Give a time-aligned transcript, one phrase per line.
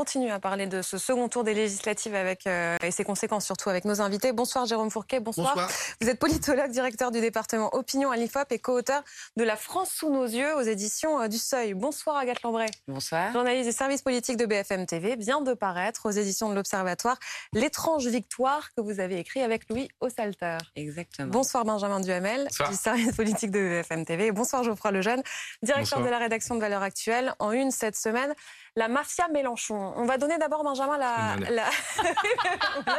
[0.00, 3.68] continue à parler de ce second tour des législatives avec, euh, et ses conséquences surtout
[3.68, 4.32] avec nos invités.
[4.32, 5.68] Bonsoir Jérôme Fourquet, bonsoir.
[6.00, 9.02] Vous êtes politologue, directeur du département Opinion à l'IFOP et co-auteur
[9.36, 11.74] de La France sous nos yeux aux éditions euh, du Seuil.
[11.74, 12.70] Bonsoir Agathe Lambray.
[12.88, 13.30] Bonsoir.
[13.34, 17.18] Journaliste des services politiques de BFM TV, vient de paraître aux éditions de l'Observatoire
[17.52, 20.56] L'étrange victoire que vous avez écrit avec Louis Ossalter.
[20.76, 21.28] Exactement.
[21.28, 24.32] Bonsoir Benjamin Duhamel du service politique de BFM TV.
[24.32, 25.22] Bonsoir Geoffroy Lejeune,
[25.62, 27.34] directeur de la rédaction de Valeurs Actuelles.
[27.38, 28.34] En une cette semaine,
[28.76, 29.92] la mafia Mélenchon.
[29.96, 31.36] On va donner d'abord, Benjamin, la.
[31.46, 31.70] Là,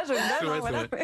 [0.06, 0.96] je donne, hein,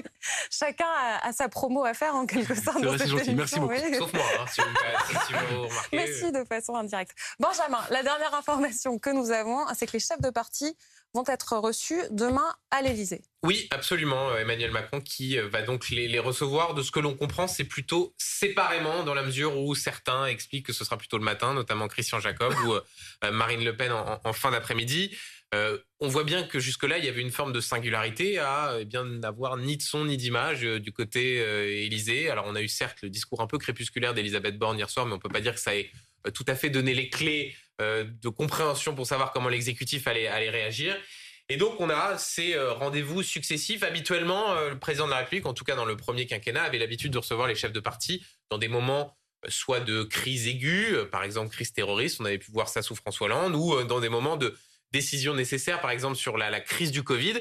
[0.50, 0.86] Chacun
[1.22, 2.82] a, sa promo à faire en quelque sorte.
[2.82, 3.74] Gentil, merci beaucoup.
[3.98, 5.96] Sauf moi, hein, si, vous, vous remarquez.
[5.96, 7.12] Mais si, de façon indirecte.
[7.38, 10.76] Benjamin, la dernière information que nous avons, c'est que les chefs de parti
[11.14, 13.22] vont être reçus demain à l'Élysée.
[13.42, 14.30] Oui, absolument.
[14.30, 16.74] Euh, Emmanuel Macron qui euh, va donc les, recevoir.
[16.74, 20.72] De ce que l'on comprend, c'est plutôt séparément, dans la mesure où certains expliquent que
[20.72, 24.50] ce sera plutôt le matin, notamment Christian Jacob ou euh, Marine Le Pen en, fin
[24.50, 25.16] d'après-midi.
[26.00, 29.04] on voit bien que jusque-là, il y avait une forme de singularité à eh bien
[29.04, 31.36] n'avoir ni de son ni d'image du côté
[31.84, 32.28] Élysée.
[32.30, 35.14] Alors, on a eu certes le discours un peu crépusculaire d'Elisabeth Borne hier soir, mais
[35.14, 35.90] on peut pas dire que ça ait
[36.34, 40.96] tout à fait donné les clés de compréhension pour savoir comment l'exécutif allait, réagir.
[41.50, 43.82] Et donc on a ces euh, rendez-vous successifs.
[43.82, 46.78] Habituellement, euh, le président de la République, en tout cas dans le premier quinquennat, avait
[46.78, 50.94] l'habitude de recevoir les chefs de parti dans des moments euh, soit de crise aiguë,
[51.10, 54.10] par exemple crise terroriste, on avait pu voir ça sous François Hollande, ou dans des
[54.10, 54.54] moments de
[54.92, 57.40] décision nécessaire, par exemple sur la, crise du Covid.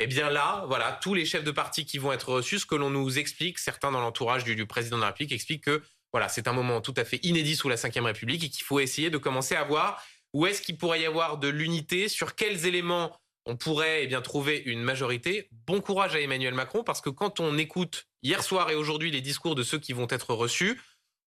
[0.00, 2.76] Eh bien là, voilà, tous les chefs de parti qui vont être reçus, ce que
[2.76, 6.28] l'on nous explique, certains dans l'entourage du, du, président de la République expliquent que voilà,
[6.28, 9.10] c'est un moment tout à fait inédit sous la Ve République et qu'il faut essayer
[9.10, 13.16] de commencer à voir où est-ce qu'il pourrait y avoir de l'unité, sur quels éléments
[13.46, 15.48] on pourrait eh bien trouver une majorité.
[15.66, 19.22] Bon courage à Emmanuel Macron parce que quand on écoute hier soir et aujourd'hui les
[19.22, 20.80] discours de ceux qui vont être reçus,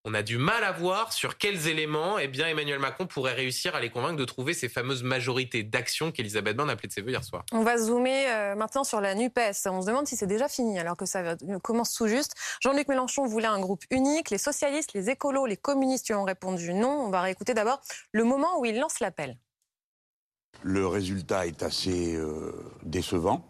[0.03, 3.75] on a du mal à voir sur quels éléments eh bien, Emmanuel Macron pourrait réussir
[3.75, 7.11] à les convaincre de trouver ces fameuses majorités d'action qu'Elisabeth Borne appelait de ses voeux
[7.11, 7.45] hier soir.
[7.52, 9.67] On va zoomer euh, maintenant sur la NUPES.
[9.67, 12.33] On se demande si c'est déjà fini alors que ça commence tout juste.
[12.61, 14.31] Jean-Luc Mélenchon voulait un groupe unique.
[14.31, 17.05] Les socialistes, les écolos, les communistes lui ont répondu non.
[17.05, 17.80] On va réécouter d'abord
[18.11, 19.37] le moment où il lance l'appel.
[20.64, 22.52] Le résultat est assez euh,
[22.83, 23.45] décevant.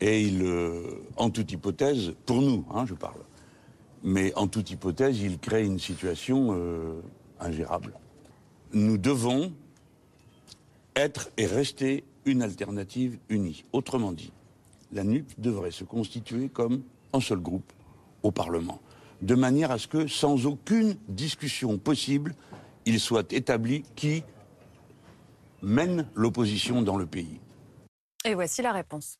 [0.00, 0.82] Et il, euh,
[1.16, 3.20] en toute hypothèse, pour nous, hein, je parle,
[4.02, 7.00] mais en toute hypothèse, il crée une situation euh,
[7.38, 7.92] ingérable.
[8.72, 9.52] Nous devons
[10.96, 13.64] être et rester une alternative unie.
[13.72, 14.32] Autrement dit,
[14.92, 17.72] la NUP devrait se constituer comme un seul groupe
[18.22, 18.80] au Parlement,
[19.22, 22.34] de manière à ce que, sans aucune discussion possible,
[22.86, 24.24] il soit établi qui
[25.62, 27.40] mène l'opposition dans le pays
[28.24, 29.18] Et voici la réponse.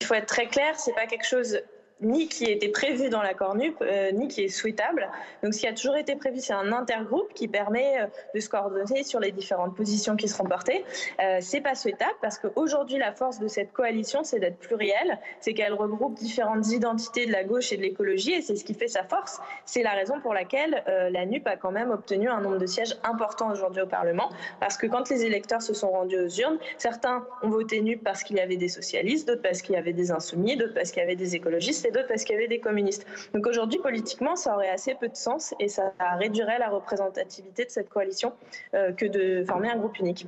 [0.00, 1.58] Il faut être très clair, c'est pas quelque chose
[2.02, 5.08] ni qui était prévu dans l'accord NUP, euh, ni qui est souhaitable.
[5.42, 8.48] Donc ce qui a toujours été prévu, c'est un intergroupe qui permet euh, de se
[8.48, 10.84] coordonner sur les différentes positions qui seront portées.
[11.20, 15.54] Euh, c'est pas souhaitable parce qu'aujourd'hui, la force de cette coalition, c'est d'être plurielle, c'est
[15.54, 18.88] qu'elle regroupe différentes identités de la gauche et de l'écologie, et c'est ce qui fait
[18.88, 19.40] sa force.
[19.64, 22.66] C'est la raison pour laquelle euh, la NUP a quand même obtenu un nombre de
[22.66, 24.30] sièges important aujourd'hui au Parlement,
[24.60, 28.22] parce que quand les électeurs se sont rendus aux urnes, certains ont voté NUP parce
[28.22, 31.00] qu'il y avait des socialistes, d'autres parce qu'il y avait des insoumis, d'autres parce qu'il
[31.00, 33.06] y avait des écologistes, d'autres parce qu'il y avait des communistes.
[33.34, 37.70] Donc aujourd'hui, politiquement, ça aurait assez peu de sens et ça réduirait la représentativité de
[37.70, 38.32] cette coalition
[38.74, 40.26] euh, que de former un groupe unique.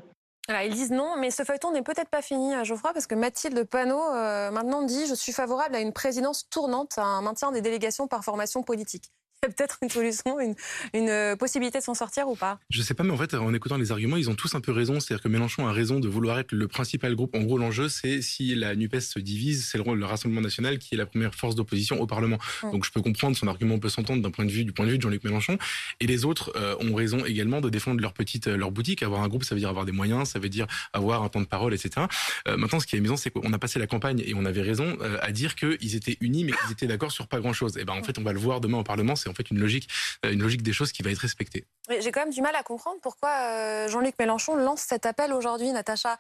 [0.48, 3.64] ils disent non, mais ce feuilleton n'est peut-être pas fini, euh, Geoffroy, parce que Mathilde
[3.64, 7.60] Panot euh, maintenant dit Je suis favorable à une présidence tournante, à un maintien des
[7.60, 9.10] délégations par formation politique
[9.48, 10.54] peut-être une solution, une,
[10.92, 12.58] une possibilité de s'en sortir ou pas?
[12.70, 14.72] Je sais pas, mais en fait, en écoutant les arguments, ils ont tous un peu
[14.72, 15.00] raison.
[15.00, 17.34] C'est-à-dire que Mélenchon a raison de vouloir être le principal groupe.
[17.34, 20.94] En gros, l'enjeu, c'est si la NUPES se divise, c'est le, le Rassemblement national qui
[20.94, 22.38] est la première force d'opposition au Parlement.
[22.72, 24.90] Donc je peux comprendre, son argument peut s'entendre d'un point de vue, du point de
[24.90, 25.58] vue de Jean-Luc Mélenchon.
[26.00, 29.02] Et les autres euh, ont raison également de défendre leur petite, leur boutique.
[29.02, 31.40] Avoir un groupe, ça veut dire avoir des moyens, ça veut dire avoir un temps
[31.40, 32.06] de parole, etc.
[32.48, 34.62] Euh, maintenant, ce qui est amusant, c'est qu'on a passé la campagne et on avait
[34.62, 37.76] raison euh, à dire qu'ils étaient unis, mais qu'ils étaient d'accord sur pas grand-chose.
[37.78, 39.16] Et ben en fait, on va le voir demain au Parlement.
[39.16, 39.88] C'est en fait une logique
[40.24, 41.66] euh, une logique des choses qui va être respectée.
[41.88, 45.70] J'ai quand même du mal à comprendre pourquoi euh, Jean-Luc Mélenchon lance cet appel aujourd'hui,
[45.72, 46.16] Natacha.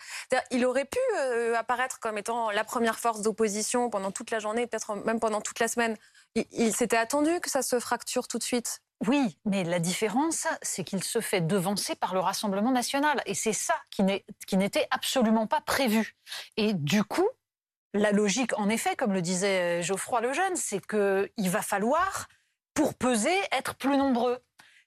[0.50, 4.66] Il aurait pu euh, apparaître comme étant la première force d'opposition pendant toute la journée,
[4.66, 5.96] peut-être même pendant toute la semaine.
[6.34, 8.80] Il, s'était attendu que ça se fracture tout de suite?
[9.06, 13.22] Oui, mais la différence, c'est qu'il se fait devancer par le Rassemblement national.
[13.26, 14.02] Et c'est ça qui
[14.56, 16.16] n'était absolument pas prévu.
[16.56, 17.28] Et du coup,
[17.94, 22.26] la logique, en effet, comme le disait Geoffroy Lejeune, c'est qu'il va falloir
[22.74, 24.38] pour peser, être plus nombreux.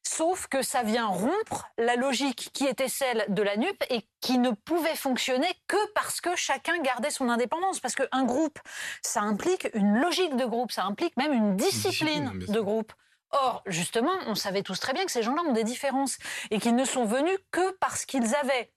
[0.04, 4.38] Sauf que ça vient rompre la logique qui était celle de la NUP et qui
[4.38, 7.82] ne pouvait fonctionner que parce que chacun gardait son indépendance.
[7.82, 8.60] Parce qu'un groupe,
[9.02, 12.94] ça implique une logique de groupe, ça implique même une discipline, de groupe.
[13.32, 16.18] Or, justement, on savait tous très bien que ces gens-là ont des différences
[16.52, 18.72] et qu'ils ne sont venus que parce qu'ils avaient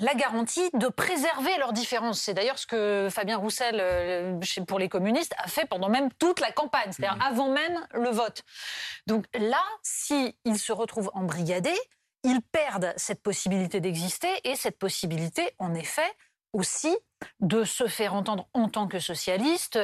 [0.00, 2.20] la garantie de préserver leurs différences.
[2.20, 6.40] C'est d'ailleurs ce que Fabien Roussel, euh, pour les communistes, a fait pendant même toute
[6.40, 7.22] la campagne, c'est-à-dire mmh.
[7.22, 8.42] avant même le vote.
[9.06, 11.78] Donc là, s'ils se retrouvent embrigadés,
[12.24, 16.10] ils perdent cette possibilité d'exister et cette possibilité, en effet,
[16.52, 16.96] aussi
[17.40, 19.78] de se faire entendre en tant que socialiste,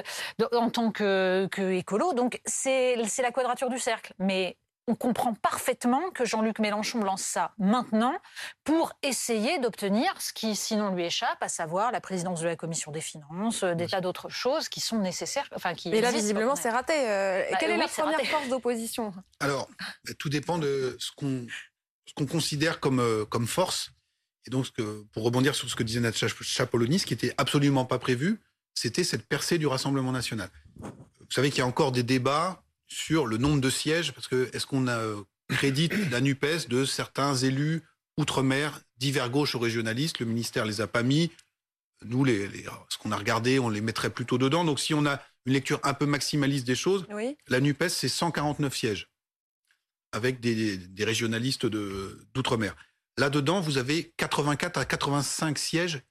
[0.52, 2.12] en tant que, que écolo.
[2.14, 4.14] Donc c'est la quadrature du cercle.
[4.18, 8.18] Mais on comprend parfaitement que Jean-Luc Mélenchon lance ça maintenant
[8.64, 12.92] pour essayer d'obtenir ce qui sinon lui échappe, à savoir la présidence de la commission
[12.92, 15.48] des finances, euh, des tas d'autres choses qui sont nécessaires.
[15.54, 16.92] Enfin, qui Mais là, visiblement, c'est raté.
[16.96, 19.68] Euh, bah quelle est la première force d'opposition Alors,
[20.04, 23.90] bah, tout dépend de ce qu'on considère comme, euh, comme force.
[24.46, 24.66] Et donc,
[25.12, 28.42] pour rebondir sur ce que disait Natasha Chapoloni, ce qui était absolument pas prévu,
[28.74, 30.50] c'était cette percée du Rassemblement national.
[30.80, 32.63] Vous savez qu'il y a encore des débats
[32.94, 36.84] sur le nombre de sièges, parce que est-ce qu'on a euh, crédit la NUPES de
[36.84, 37.82] certains élus
[38.16, 41.32] outre-mer, divers gauches ou régionalistes Le ministère les a pas mis.
[42.04, 42.48] Nous, les,
[42.88, 44.64] ce qu'on a regardé, on les mettrait plutôt dedans.
[44.64, 47.06] Donc si on a une lecture un peu maximaliste des choses,
[47.48, 49.10] la NUPES, c'est 149 sièges,
[50.12, 52.76] avec des, des régionalistes d'outre-mer.
[53.18, 56.02] Là-dedans, vous avez 84 à 85 sièges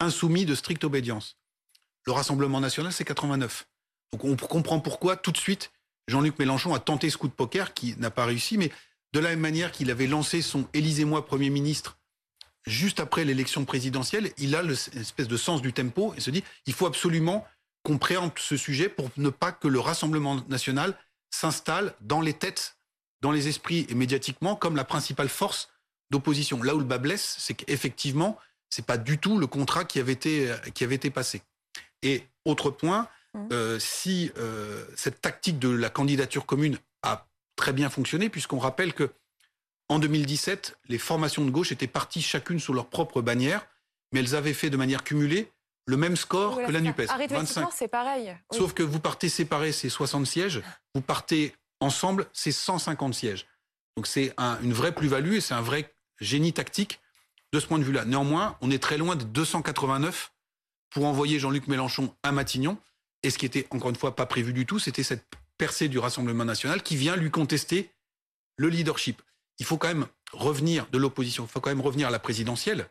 [0.00, 1.36] insoumis de stricte obédience.
[2.06, 3.68] Le Rassemblement national, c'est 89.
[4.12, 5.72] Donc on comprend pourquoi tout de suite
[6.08, 8.70] Jean-Luc Mélenchon a tenté ce coup de poker qui n'a pas réussi, mais
[9.12, 11.98] de la même manière qu'il avait lancé son Élisez-moi Premier ministre
[12.66, 16.72] juste après l'élection présidentielle, il a l'espèce de sens du tempo et se dit il
[16.72, 17.46] faut absolument
[17.82, 20.98] qu'on préempte ce sujet pour ne pas que le Rassemblement national
[21.30, 22.76] s'installe dans les têtes,
[23.20, 25.70] dans les esprits et médiatiquement comme la principale force
[26.10, 26.62] d'opposition.
[26.62, 28.38] Là où le bas blesse, c'est qu'effectivement,
[28.70, 31.42] c'est pas du tout le contrat qui avait été, qui avait été passé.
[32.02, 33.08] Et autre point.
[33.52, 38.92] Euh, si euh, cette tactique de la candidature commune a très bien fonctionné, puisqu'on rappelle
[38.92, 39.10] que
[39.88, 43.66] en 2017, les formations de gauche étaient parties chacune sous leur propre bannière,
[44.12, 45.52] mais elles avaient fait de manière cumulée
[45.86, 47.06] le même score que la NUPES.
[47.30, 47.68] 25.
[47.72, 48.36] c'est pareil.
[48.52, 50.62] Sauf que vous partez séparés, c'est 60 sièges.
[50.94, 53.46] Vous partez ensemble, c'est 150 sièges.
[53.96, 57.00] Donc c'est une vraie plus-value et c'est un vrai génie tactique
[57.52, 58.04] de ce point de vue-là.
[58.04, 60.32] Néanmoins, on est très loin de 289
[60.90, 62.78] pour envoyer Jean-Luc Mélenchon à Matignon.
[63.26, 65.24] Et ce qui était, encore une fois, pas prévu du tout, c'était cette
[65.58, 67.90] percée du Rassemblement national qui vient lui contester
[68.56, 69.20] le leadership.
[69.58, 72.88] Il faut quand même revenir de l'opposition, il faut quand même revenir à la présidentielle.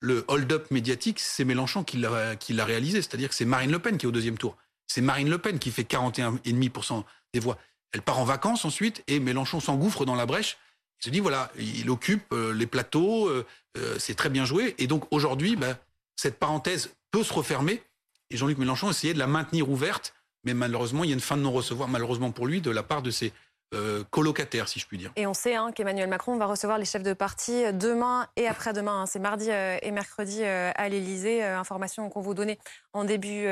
[0.00, 4.04] Le hold-up médiatique, c'est Mélenchon qui l'a réalisé, c'est-à-dire que c'est Marine Le Pen qui
[4.04, 4.54] est au deuxième tour.
[4.86, 7.56] C'est Marine Le Pen qui fait 41,5% des voix.
[7.92, 10.58] Elle part en vacances ensuite et Mélenchon s'engouffre dans la brèche.
[11.00, 13.46] Il se dit voilà, il occupe euh, les plateaux, euh,
[13.78, 14.74] euh, c'est très bien joué.
[14.76, 15.78] Et donc aujourd'hui, ben,
[16.16, 17.82] cette parenthèse peut se refermer
[18.30, 20.14] et Jean-Luc Mélenchon essayait de la maintenir ouverte,
[20.44, 23.02] mais malheureusement, il y a une fin de non-recevoir, malheureusement pour lui, de la part
[23.02, 23.32] de ses
[23.74, 25.12] euh, colocataires, si je puis dire.
[25.16, 29.02] Et on sait hein, qu'Emmanuel Macron va recevoir les chefs de parti demain et après-demain.
[29.02, 29.06] Hein.
[29.06, 31.44] C'est mardi euh, et mercredi euh, à l'Élysée.
[31.44, 32.58] information qu'on vous donnait
[32.94, 33.46] en début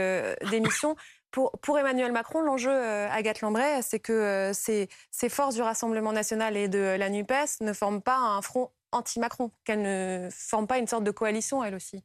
[0.50, 0.96] d'émission.
[1.32, 4.88] Pour, Emmanuel Macron, l'enjeu, Agathe Lambray, c'est que ces,
[5.28, 9.82] forces du Rassemblement national et de la NUPES ne forment pas un front anti-Macron, qu'elles
[9.82, 12.02] ne forment pas une sorte de coalition, elles aussi.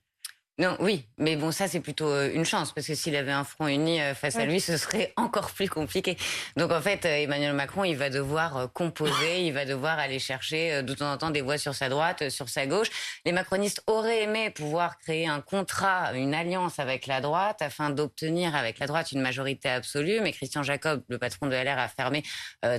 [0.58, 3.46] Non, oui, mais bon, ça c'est plutôt euh, une chance parce que s'il avait un
[3.46, 6.18] front uni euh, face à lui, ce serait encore plus compliqué.
[6.58, 10.84] Donc en fait, euh, Emmanuel Macron, il va devoir composer, il va devoir aller chercher
[10.84, 12.90] de temps en temps des voix sur sa droite, sur sa gauche.
[13.26, 18.54] Les macronistes auraient aimé pouvoir créer un contrat, une alliance avec la droite afin d'obtenir
[18.54, 22.24] avec la droite une majorité absolue, mais Christian Jacob, le patron de LR, a fermé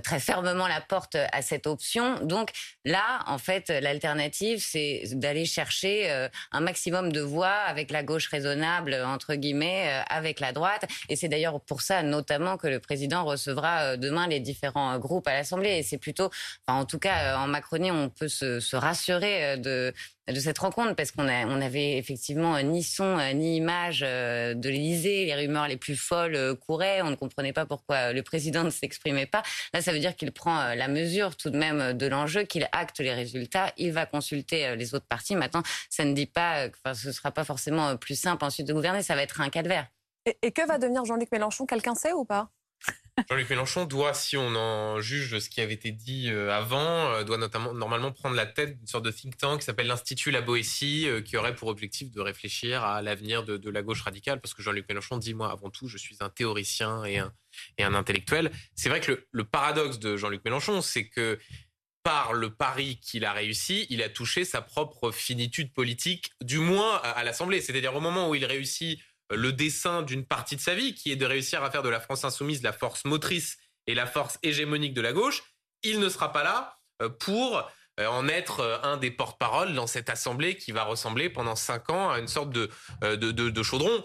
[0.04, 2.20] très fermement la porte à cette option.
[2.22, 2.50] Donc
[2.84, 8.94] là, en fait, l'alternative, c'est d'aller chercher un maximum de voix avec la gauche raisonnable,
[9.04, 10.84] entre guillemets, euh, avec la droite.
[11.08, 14.98] Et c'est d'ailleurs pour ça, notamment, que le président recevra euh, demain les différents euh,
[14.98, 15.78] groupes à l'Assemblée.
[15.78, 16.30] Et c'est plutôt,
[16.66, 19.92] enfin, en tout cas, en Macronie, on peut se, se rassurer de
[20.28, 25.26] de cette rencontre parce qu'on on avait effectivement ni son ni image de l'Élysée.
[25.26, 27.02] Les rumeurs les plus folles couraient.
[27.02, 29.42] On ne comprenait pas pourquoi le président ne s'exprimait pas.
[29.72, 33.00] Là, ça veut dire qu'il prend la mesure tout de même de l'enjeu, qu'il acte
[33.00, 33.72] les résultats.
[33.76, 35.34] Il va consulter les autres partis.
[35.34, 39.02] Maintenant, ça ne dit pas, enfin, ce sera pas forcément plus simple ensuite de gouverner.
[39.02, 39.88] Ça va être un calvaire.
[40.26, 41.66] Et, et que va devenir Jean-Luc Mélenchon?
[41.66, 42.50] Quelqu'un sait ou pas?
[43.28, 47.24] Jean-Luc Mélenchon doit, si on en juge ce qui avait été dit euh, avant, euh,
[47.24, 50.40] doit notamment normalement prendre la tête d'une sorte de think tank qui s'appelle l'Institut La
[50.40, 54.54] Boétie, euh, qui aurait pour objectif de réfléchir à l'avenir de, la gauche radicale, parce
[54.54, 57.34] que Jean-Luc Mélenchon dit moi avant tout, je suis un théoricien et un,
[57.76, 58.50] et un intellectuel.
[58.74, 61.38] C'est vrai que le, paradoxe de Jean-Luc Mélenchon, c'est que
[62.02, 66.96] par le pari qu'il a réussi, il a touché sa propre finitude politique, du moins
[66.96, 67.60] à l'Assemblée.
[67.60, 68.98] C'est-à-dire au moment où il réussit
[69.34, 72.00] le dessin d'une partie de sa vie, qui est de réussir à faire de la
[72.00, 75.42] France insoumise la force motrice et la force hégémonique de la gauche,
[75.82, 77.68] il ne sera pas là euh, pour
[78.00, 82.20] en être un des porte-parole dans cette assemblée qui va ressembler pendant cinq ans à
[82.20, 82.70] une sorte de,
[83.02, 84.02] de, de chaudron.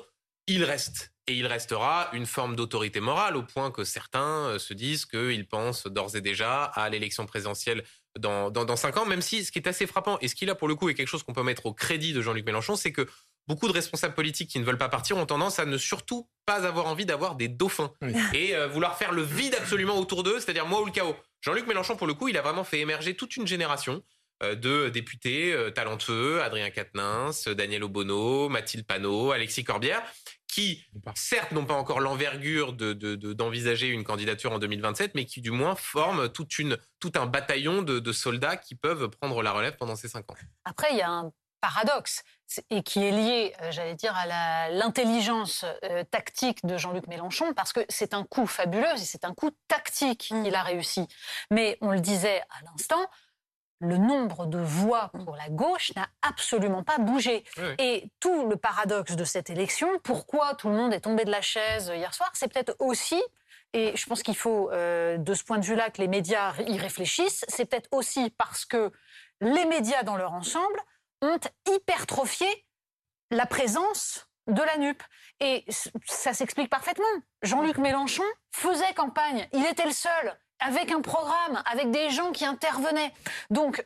[0.47, 5.05] Il reste et il restera une forme d'autorité morale au point que certains se disent
[5.05, 7.83] qu'ils pensent d'ores et déjà à l'élection présidentielle
[8.17, 10.45] dans, dans, dans, cinq ans, même si ce qui est assez frappant et ce qui
[10.45, 12.75] là pour le coup est quelque chose qu'on peut mettre au crédit de Jean-Luc Mélenchon,
[12.75, 13.07] c'est que
[13.47, 16.65] beaucoup de responsables politiques qui ne veulent pas partir ont tendance à ne surtout pas
[16.65, 17.91] avoir envie d'avoir des dauphins
[18.33, 21.15] et euh, vouloir faire le vide absolument autour d'eux, c'est-à-dire moi ou le chaos.
[21.41, 24.03] Jean-Luc Mélenchon, pour le coup, il a vraiment fait émerger toute une génération
[24.43, 30.03] euh, de députés euh, talentueux, Adrien Quatennens, Daniel Obono, Mathilde Panot, Alexis Corbière,
[30.47, 30.83] qui,
[31.15, 35.75] certes, n'ont pas encore l'envergure d'envisager de, une candidature en 2027, mais qui, du moins,
[35.75, 39.95] forment toute une, tout un bataillon de, de soldats qui peuvent prendre la relève pendant
[39.95, 40.35] ces cinq ans.
[40.65, 42.23] Après, il y a un paradoxe
[42.69, 47.73] et qui est lié, euh, j'allais dire, à l'intelligence euh, tactique de Jean-Luc Mélenchon, parce
[47.73, 50.43] que c'est un coup fabuleux et c'est un coup tactique mmh.
[50.43, 51.07] qu'il a réussi.
[51.51, 53.05] Mais on le disait à l'instant,
[53.79, 57.43] le nombre de voix pour la gauche n'a absolument pas bougé.
[57.77, 61.41] Et tout le paradoxe de cette élection, pourquoi tout le monde est tombé de la
[61.41, 63.21] chaise hier soir, c'est peut-être aussi
[63.73, 66.77] et je pense qu'il faut, euh, de ce point de vue-là, que les médias y
[66.77, 67.45] réfléchissent.
[67.47, 68.91] C'est peut-être aussi parce que
[69.41, 70.79] les médias dans leur ensemble
[71.21, 72.47] ont hypertrophié
[73.31, 75.01] la présence de la NUP.
[75.39, 75.65] Et
[76.05, 77.05] ça s'explique parfaitement.
[77.41, 79.47] Jean-Luc Mélenchon faisait campagne.
[79.53, 83.13] Il était le seul, avec un programme, avec des gens qui intervenaient.
[83.49, 83.85] Donc,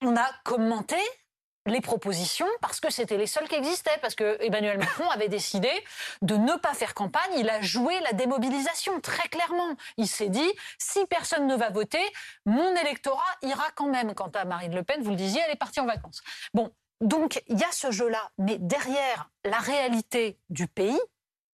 [0.00, 0.96] on a commenté
[1.66, 5.70] les propositions parce que c'était les seules qui existaient, parce que Emmanuel Macron avait décidé
[6.22, 7.32] de ne pas faire campagne.
[7.38, 9.76] Il a joué la démobilisation très clairement.
[9.96, 12.02] Il s'est dit si personne ne va voter,
[12.46, 14.14] mon électorat ira quand même.
[14.14, 16.22] Quant à Marine Le Pen, vous le disiez, elle est partie en vacances.
[16.54, 21.00] Bon, donc il y a ce jeu-là, mais derrière la réalité du pays,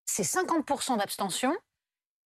[0.05, 1.55] c'est 50% d'abstention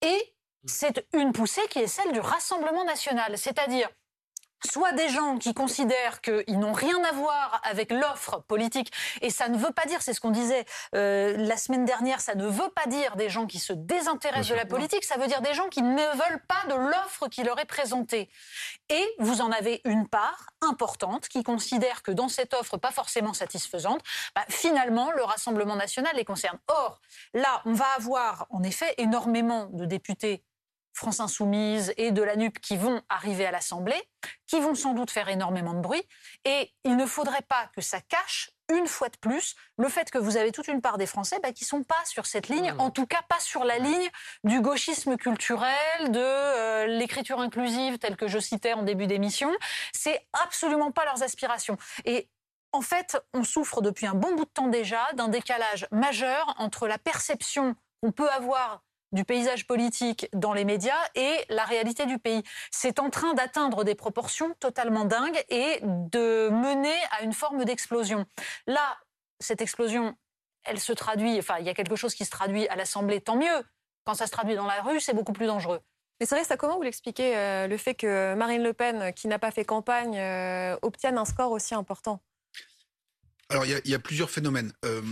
[0.03, 0.35] et
[0.65, 3.89] c'est une poussée qui est celle du Rassemblement national, c'est-à-dire
[4.71, 9.49] soit des gens qui considèrent qu'ils n'ont rien à voir avec l'offre politique, et ça
[9.49, 10.65] ne veut pas dire, c'est ce qu'on disait
[10.95, 14.55] euh, la semaine dernière, ça ne veut pas dire des gens qui se désintéressent de
[14.55, 17.59] la politique, ça veut dire des gens qui ne veulent pas de l'offre qui leur
[17.59, 18.31] est présentée.
[18.89, 23.35] Et vous en avez une part importante qui considère que dans cette offre pas forcément
[23.35, 24.01] satisfaisante,
[24.35, 26.59] bah, finalement, le Rassemblement national les concerne.
[26.69, 27.01] Or,
[27.35, 30.45] là, on va avoir en effet énormément de députés
[30.93, 34.01] France Insoumise et de la NUP qui vont arriver à l'Assemblée,
[34.47, 36.03] qui vont sans doute faire énormément de bruit.
[36.45, 40.19] Et il ne faudrait pas que ça cache, une fois de plus, le fait que
[40.19, 42.73] vous avez toute une part des Français bah, qui ne sont pas sur cette ligne,
[42.73, 42.81] mmh.
[42.81, 44.09] en tout cas pas sur la ligne
[44.45, 49.51] du gauchisme culturel, de euh, l'écriture inclusive telle que je citais en début d'émission.
[49.93, 51.77] C'est absolument pas leurs aspirations.
[52.05, 52.29] Et
[52.73, 56.89] en fait, on souffre depuis un bon bout de temps déjà d'un décalage majeur entre
[56.89, 58.83] la perception qu'on peut avoir
[59.13, 62.43] du paysage politique dans les médias et la réalité du pays.
[62.71, 68.27] C'est en train d'atteindre des proportions totalement dingues et de mener à une forme d'explosion.
[68.67, 68.99] Là,
[69.41, 70.17] cette explosion,
[70.65, 73.37] elle se traduit, enfin, il y a quelque chose qui se traduit à l'Assemblée, tant
[73.37, 73.65] mieux.
[74.05, 75.81] Quand ça se traduit dans la rue, c'est beaucoup plus dangereux.
[76.19, 79.29] Mais c'est vrai, ça comment vous l'expliquez, euh, le fait que Marine Le Pen, qui
[79.29, 82.23] n'a pas fait campagne, euh, obtienne un score aussi important?
[83.49, 84.73] Alors, il y, a plusieurs phénomènes.
[84.85, 85.03] Euh,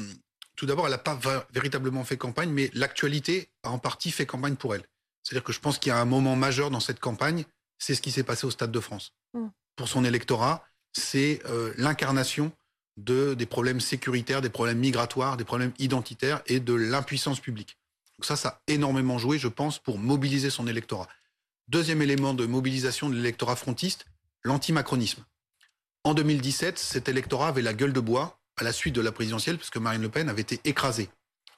[0.61, 1.19] tout d'abord, elle n'a pas
[1.55, 4.85] véritablement fait campagne, mais l'actualité a en partie fait campagne pour elle.
[5.23, 7.47] C'est-à-dire que je pense qu'il y a un moment majeur dans cette campagne,
[7.79, 9.15] c'est ce qui s'est passé au Stade de France.
[9.33, 9.47] Mm.
[9.75, 10.63] Pour son électorat,
[10.93, 12.53] c'est euh, l'incarnation
[12.99, 17.79] de, des problèmes sécuritaires, des problèmes migratoires, des problèmes identitaires et de l'impuissance publique.
[18.19, 21.09] Donc ça, ça a énormément joué, je pense, pour mobiliser son électorat.
[21.69, 24.05] Deuxième élément de mobilisation de l'électorat frontiste,
[24.43, 25.25] l'antimacronisme.
[26.05, 29.57] En 2017, cet électorat avait la gueule de bois à la suite de la présidentielle,
[29.57, 31.09] parce que Marine Le Pen avait été écrasée.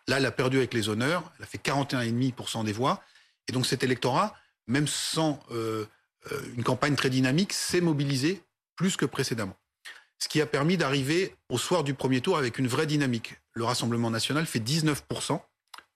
[0.07, 3.03] Là, elle a perdu avec les honneurs, elle a fait 41,5% des voix.
[3.49, 4.35] Et donc cet électorat,
[4.69, 5.85] même sans euh,
[6.31, 8.43] euh, une campagne très dynamique, s'est mobilisé
[8.77, 9.57] plus que précédemment.
[10.19, 13.35] Ce qui a permis d'arriver au soir du premier tour avec une vraie dynamique.
[13.55, 15.41] Le Rassemblement national fait 19%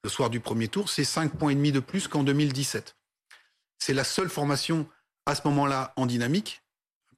[0.02, 2.96] le soir du premier tour, c'est 5 points de plus qu'en 2017.
[3.78, 4.88] C'est la seule formation
[5.26, 6.62] à ce moment-là en dynamique,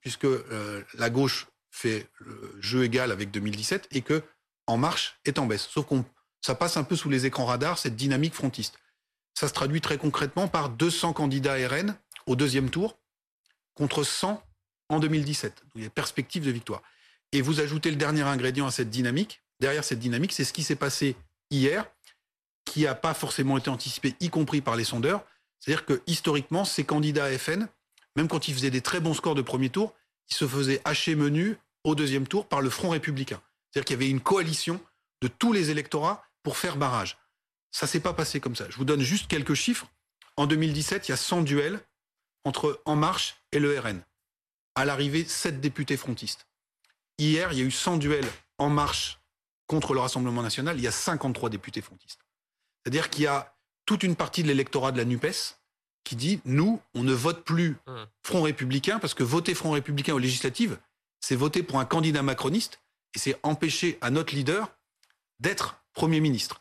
[0.01, 1.49] puisque euh, la gauche
[1.79, 4.23] fait le jeu égal avec 2017 et que
[4.67, 5.67] En Marche est en baisse.
[5.67, 6.05] Sauf qu'on
[6.41, 8.79] ça passe un peu sous les écrans radars, cette dynamique frontiste.
[9.35, 12.99] Ça se traduit très concrètement par 200 candidats RN au deuxième tour
[13.75, 14.43] contre 100
[14.89, 15.63] en 2017.
[15.63, 16.83] Donc il y a perspective de victoire.
[17.33, 19.43] Et vous ajoutez le dernier ingrédient à cette dynamique.
[19.61, 21.17] Derrière cette dynamique, c'est ce qui s'est passé
[21.51, 21.91] hier,
[22.65, 25.25] qui n'a pas forcément été anticipé, y compris par les sondeurs.
[25.61, 27.69] C'est-à-dire que historiquement, ces candidats FN,
[28.17, 29.95] même quand ils faisaient des très bons scores de premier tour,
[30.31, 33.41] ils se faisaient hacher menu au deuxième tour par le Front républicain.
[33.71, 34.81] C'est-à-dire qu'il y avait une coalition
[35.23, 37.19] de tous les électorats pour faire barrage.
[37.71, 38.69] Ça s'est pas passé comme ça.
[38.71, 39.87] Je vous donne juste quelques chiffres.
[40.37, 41.81] En 2017, il y a 100 duels
[42.45, 44.03] entre En Marche et le RN.
[44.75, 46.47] à l'arrivée, 7 députés frontistes.
[47.19, 49.19] Hier, il y a eu 100 duels en marche
[49.67, 50.79] contre le Rassemblement national.
[50.79, 52.21] Il y a 53 députés frontistes.
[52.83, 53.57] C'est-à-dire qu'il y a
[53.87, 55.59] toute une partie de l'électorat de la NUPES
[56.05, 58.05] qui dit nous, on ne vote plus mmh.
[58.23, 60.79] Front républicain parce que voter Front républicain aux législatives,
[61.21, 62.81] c'est voter pour un candidat macroniste
[63.15, 64.71] et c'est empêcher à notre leader
[65.41, 66.61] d'être Premier ministre.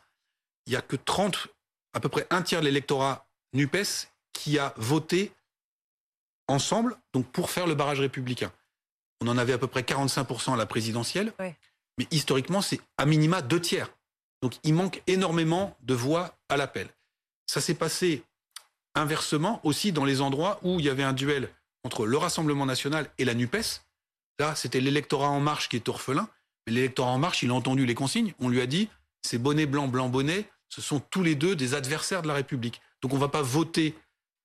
[0.66, 1.48] Il n'y a que 30,
[1.94, 5.32] à peu près un tiers de l'électorat NUPES qui a voté
[6.48, 8.52] ensemble donc pour faire le barrage républicain.
[9.20, 13.42] On en avait à peu près 45% à la présidentielle, mais historiquement, c'est à minima
[13.42, 13.90] deux tiers.
[14.42, 16.88] Donc il manque énormément de voix à l'appel.
[17.46, 18.22] Ça s'est passé
[18.94, 21.50] inversement aussi dans les endroits où il y avait un duel
[21.84, 23.82] entre le Rassemblement national et la NUPES.
[24.38, 26.28] Là, c'était l'électorat En Marche qui est orphelin.
[26.66, 28.34] L'électorat En Marche, il a entendu les consignes.
[28.38, 28.88] On lui a dit,
[29.22, 32.80] c'est bonnet blanc, blanc, bonnet, ce sont tous les deux des adversaires de la République.
[33.02, 33.94] Donc on ne va pas voter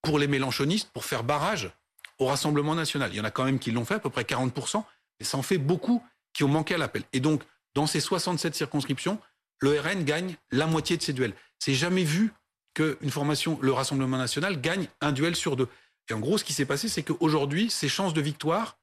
[0.01, 1.71] pour les mélanchonistes pour faire barrage
[2.19, 3.12] au Rassemblement national.
[3.13, 4.83] Il y en a quand même qui l'ont fait, à peu près 40%,
[5.19, 7.03] mais ça en fait beaucoup qui ont manqué à l'appel.
[7.13, 9.19] Et donc, dans ces 67 circonscriptions,
[9.59, 11.33] le RN gagne la moitié de ses duels.
[11.59, 12.33] C'est jamais vu
[12.73, 15.67] qu'une formation, le Rassemblement national, gagne un duel sur deux.
[16.09, 18.77] Et en gros, ce qui s'est passé, c'est qu'aujourd'hui, ses chances de victoire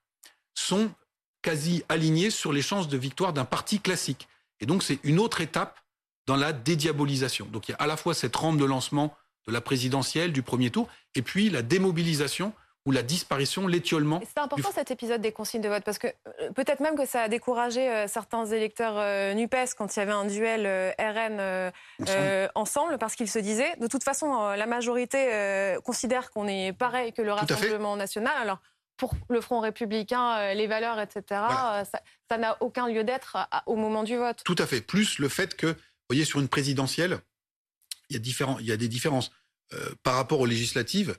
[0.55, 0.90] sont
[1.43, 4.29] quasi alignées sur les chances de victoire d'un parti classique.
[4.61, 5.79] Et donc, c'est une autre étape
[6.27, 7.47] dans la dédiabolisation.
[7.47, 9.15] Donc, il y a à la fois cette rampe de lancement
[9.47, 12.53] de la présidentielle, du premier tour, et puis la démobilisation
[12.87, 14.21] ou la disparition, l'étiolement.
[14.27, 17.23] C'est important cet épisode des consignes de vote parce que euh, peut-être même que ça
[17.23, 21.73] a découragé euh, certains électeurs euh, NUPES quand il y avait un duel RN
[22.55, 22.97] ensemble.
[22.99, 27.33] parce qu'ils se disaient, de toute façon, la majorité considère qu'on est pareil que le
[27.33, 28.33] Rassemblement national.
[28.41, 28.61] Alors,
[29.00, 31.25] pour le Front républicain, les valeurs, etc.,
[32.30, 34.42] ça n'a aucun lieu d'être au moment du vote.
[34.45, 34.80] Tout à fait.
[34.80, 37.19] Plus le fait que, vous voyez, sur une présidentielle,
[38.11, 39.33] il y a, différents, il y a des différences.
[40.02, 41.16] par rapport aux législatives,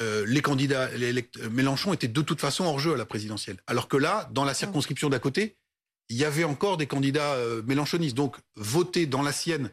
[0.00, 0.88] euh, les candidats,
[1.50, 3.58] Mélenchon était de toute façon hors jeu à la présidentielle.
[3.66, 5.58] Alors que là, dans la circonscription d'à côté,
[6.08, 8.16] il y avait encore des candidats euh, mélenchonistes.
[8.16, 9.70] Donc, voter dans la sienne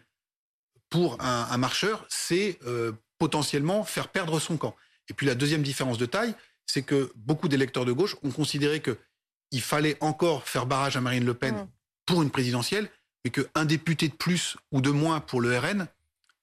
[0.90, 4.76] pour un, marcheur, c'est euh, potentiellement faire perdre son camp.
[5.10, 6.34] Et puis la deuxième différence de taille,
[6.68, 11.26] c'est que beaucoup d'électeurs de gauche ont considéré qu'il fallait encore faire barrage à Marine
[11.26, 11.68] Le Pen mm.
[12.06, 12.90] pour une présidentielle,
[13.26, 15.88] mais qu'un député de plus ou de moins pour le RN,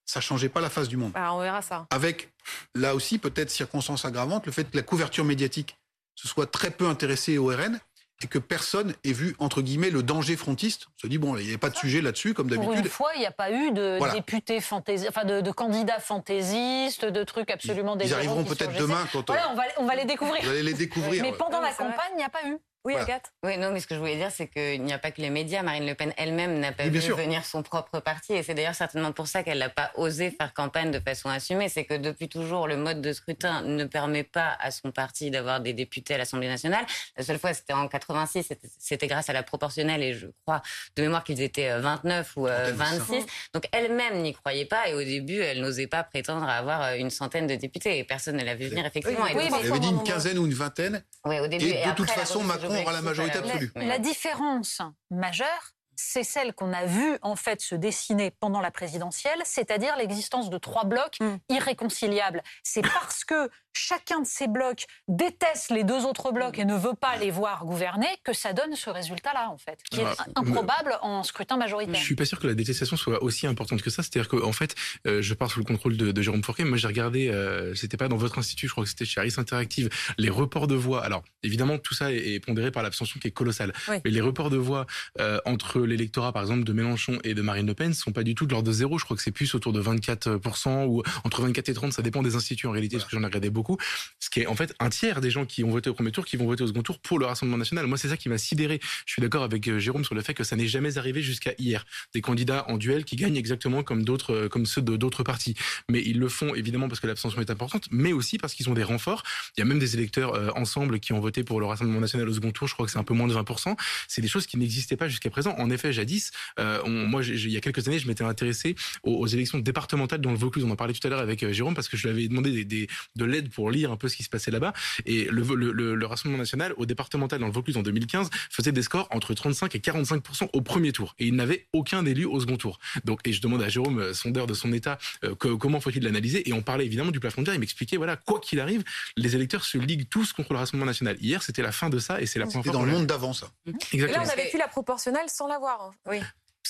[0.06, 1.12] ça changeait pas la face du monde.
[1.14, 1.87] Alors bah, on verra ça.
[1.90, 2.32] Avec,
[2.74, 5.78] là aussi, peut-être circonstance aggravante, le fait que la couverture médiatique
[6.14, 7.78] se soit très peu intéressée au RN
[8.22, 10.87] et que personne ait vu, entre guillemets, le danger frontiste.
[10.88, 12.70] On se dit, bon, il n'y a pas de sujet là-dessus, comme d'habitude.
[12.70, 17.05] Pour une fois, il n'y a pas eu de députés fantaisistes, enfin de, candidats fantaisistes,
[17.05, 18.20] de trucs absolument délirants.
[18.20, 19.35] Ils arriveront peut-être demain quand on...
[19.35, 20.42] on, va, on va les découvrir.
[20.42, 21.22] Vous allez les découvrir.
[21.22, 22.59] Mais pendant la campagne, il n'y a pas eu.
[22.84, 23.32] Oui, Agathe.
[23.42, 25.30] Oui, non, mais ce que je voulais dire, c'est qu'il n'y a pas que les
[25.30, 25.62] médias.
[25.62, 28.34] Marine Le Pen elle-même n'a pas vu venir son propre parti.
[28.34, 31.70] Et c'est d'ailleurs certainement pour ça qu'elle n'a pas osé faire campagne de façon assumée.
[31.70, 35.60] C'est que depuis toujours, le mode de scrutin ne permet pas à son parti d'avoir
[35.60, 36.84] des députés à l'Assemblée nationale.
[37.16, 38.52] La seule fois, c'était en 86.
[38.78, 40.02] C'était grâce à la proportionnelle.
[40.02, 40.60] Et je crois,
[40.96, 42.40] de mémoire, qu'ils étaient 29 euh,
[42.72, 43.12] ou 26.
[43.14, 43.20] Euh,
[43.54, 44.90] Donc elle-même n'y croyait pas.
[44.90, 47.98] Et au début, elle n'osait pas prétendre avoir euh, une centaine de députés.
[47.98, 49.24] Et personne ne l'a vu venir, effectivement.
[49.34, 51.02] Oui, elle avait dit une quinzaine ou une vingtaine.
[51.24, 51.64] Oui, au début.
[51.64, 53.72] Et, de toute façon, Macron aura la majorité absolue.
[53.76, 59.40] La, différence majeure, c'est celle qu'on a vue en fait se dessiner pendant la présidentielle,
[59.44, 61.37] c'est-à-dire l'existence de trois blocs mm.
[61.50, 62.42] irréconciliables.
[62.62, 66.94] C'est parce que chacun de ces blocs déteste les deux autres blocs et ne veut
[66.94, 70.96] pas les voir gouverner que ça donne ce résultat-là, en fait, qui est ah, improbable
[71.02, 71.96] en scrutin majoritaire.
[71.96, 74.02] Je suis pas sûr que la détestation soit aussi importante que ça.
[74.02, 74.74] C'est-à-dire qu'en fait,
[75.07, 76.64] euh, je pars sous le contrôle de, Jérôme Fourquet.
[76.64, 79.35] Moi, j'ai regardé, euh, c'était pas dans votre institut, je crois que c'était chez Harris
[79.37, 81.04] Interactive, les reports de voix.
[81.04, 83.72] Alors, évidemment, tout ça est, pondéré par l'abstention qui est colossale.
[83.88, 84.87] Mais les reports de voix
[85.20, 88.34] euh, entre l'électorat, par exemple, de Mélenchon et de Marine Le Pen sont pas du
[88.34, 88.98] tout de l'ordre de zéro.
[88.98, 91.92] Je crois que c'est plus autour de 24% ou entre 24 et 30.
[91.92, 93.78] Ça dépend des instituts en réalité, parce que j'en ai regardé beaucoup
[94.20, 96.24] ce qui est en fait un tiers des gens qui ont voté au premier tour
[96.24, 97.86] qui vont voter au second tour pour le Rassemblement national.
[97.86, 98.80] Moi, c'est ça qui m'a sidéré.
[99.06, 101.52] Je suis d'accord avec euh, Jérôme sur le fait que ça n'est jamais arrivé jusqu'à
[101.58, 101.84] hier.
[102.14, 105.54] Des candidats en duel qui gagnent exactement comme euh, comme ceux d'autres partis.
[105.90, 108.74] Mais ils le font évidemment parce que l'abstention est importante, mais aussi parce qu'ils ont
[108.74, 109.22] des renforts.
[109.56, 112.28] Il y a même des électeurs euh, ensemble qui ont voté pour le Rassemblement national
[112.28, 112.68] au second tour.
[112.68, 113.76] Je crois que c'est un peu moins de 20%.
[114.08, 115.54] C'est des choses qui n'existaient pas jusqu'à présent.
[115.58, 120.20] En effet, jadis, moi, il y a quelques années, je m'étais intéressé aux, élections départementales
[120.20, 120.64] dans le Vaucluse.
[120.64, 122.88] On en parlait tout à l'heure avec Jérôme parce que je lui avais demandé des,
[123.16, 124.72] de l'aide pour lire un peu ce qui se passé là-bas.
[125.06, 128.82] Et le, le, le, Rassemblement national, au départemental dans le Vaucluse en 2015, faisait des
[128.82, 131.14] scores entre 35 et 45% au premier tour.
[131.18, 132.78] Et il n'avait aucun élu au second tour.
[133.04, 136.48] Donc, et je demande à Jérôme, euh, sondeur de son état, euh, comment faut-il l'analyser?
[136.48, 137.54] Et on parlait évidemment du plafond de verre.
[137.54, 138.84] Il m'expliquait, voilà, quoi qu'il arrive,
[139.16, 141.16] les électeurs se liguent tous contre le Rassemblement national.
[141.20, 142.72] Hier, c'était la fin de ça et c'est la première fois.
[142.72, 143.48] dans le monde d'avant, ça.
[143.66, 144.04] Exactement.
[144.04, 145.63] Et là, on avait plus la proportionnelle sans l'avoir.
[146.07, 146.22] Oui.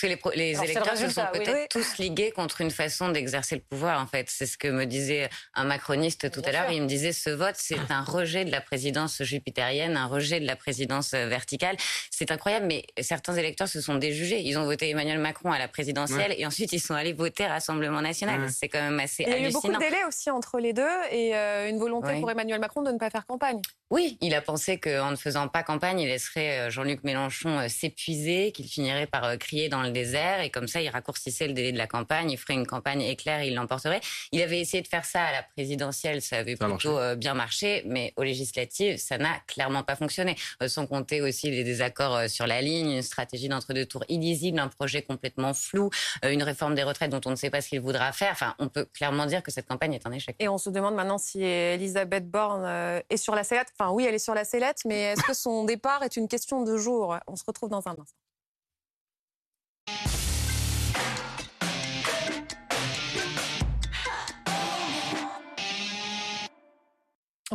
[0.04, 4.00] Que les, les électeurs se sont peut-être tous ligués contre une façon d'exercer le pouvoir,
[4.00, 4.28] en fait.
[4.28, 6.70] C'est ce que me disait un macroniste tout à l'heure.
[6.70, 10.46] Il me disait ce vote, c'est un rejet de la présidence jupitérienne, un rejet de
[10.46, 11.76] la présidence verticale.
[12.10, 14.40] C'est incroyable, mais certains électeurs se sont déjugés.
[14.42, 18.00] Ils ont voté Emmanuel Macron à la présidentielle et ensuite ils sont allés voter Rassemblement
[18.00, 18.50] national.
[18.50, 19.38] C'est quand même assez hallucinant.
[19.38, 22.20] Il y a eu beaucoup de délais aussi entre les deux et euh, une volonté
[22.20, 23.60] pour Emmanuel Macron de ne pas faire campagne.
[23.90, 27.68] Oui, il a pensé qu'en ne faisant pas campagne, il laisserait euh, Jean-Luc Mélenchon euh,
[27.68, 31.54] s'épuiser, qu'il finirait par euh, crier dans le désert, et comme ça, il raccourcissait le
[31.54, 34.00] délai de la campagne, il ferait une campagne éclair, il l'emporterait.
[34.32, 38.12] Il avait essayé de faire ça à la présidentielle, ça avait plutôt bien marché, mais
[38.16, 40.36] aux législatives, ça n'a clairement pas fonctionné.
[40.66, 45.00] Sans compter aussi les désaccords sur la ligne, une stratégie d'entre-deux tours illisible, un projet
[45.00, 45.88] complètement flou,
[46.22, 48.32] une réforme des retraites dont on ne sait pas ce qu'il voudra faire.
[48.32, 50.36] Enfin, on peut clairement dire que cette campagne est un échec.
[50.38, 53.68] Et on se demande maintenant si Elisabeth Borne est sur la sellette.
[53.78, 56.62] Enfin, oui, elle est sur la sellette, mais est-ce que son départ est une question
[56.62, 57.16] de jour?
[57.26, 58.16] On se retrouve dans un instant.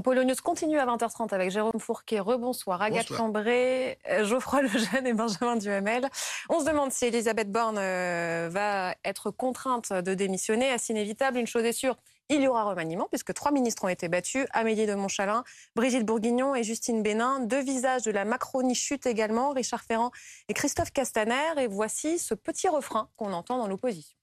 [0.05, 2.19] News continue à 20h30 avec Jérôme Fourquet.
[2.19, 2.81] Rebonsoir.
[2.81, 6.09] Agathe Cambré, euh, Geoffroy Lejeune et Benjamin Duhamel.
[6.49, 10.67] On se demande si Elisabeth Borne euh, va être contrainte de démissionner.
[10.67, 11.95] Est-ce inévitable Une chose est sûre,
[12.29, 15.43] il y aura remaniement puisque trois ministres ont été battus, Amélie de Montchalin,
[15.75, 17.39] Brigitte Bourguignon et Justine Bénin.
[17.39, 20.11] Deux visages de la Macronie chutent également, Richard Ferrand
[20.47, 21.59] et Christophe Castaner.
[21.59, 24.18] Et voici ce petit refrain qu'on entend dans l'opposition.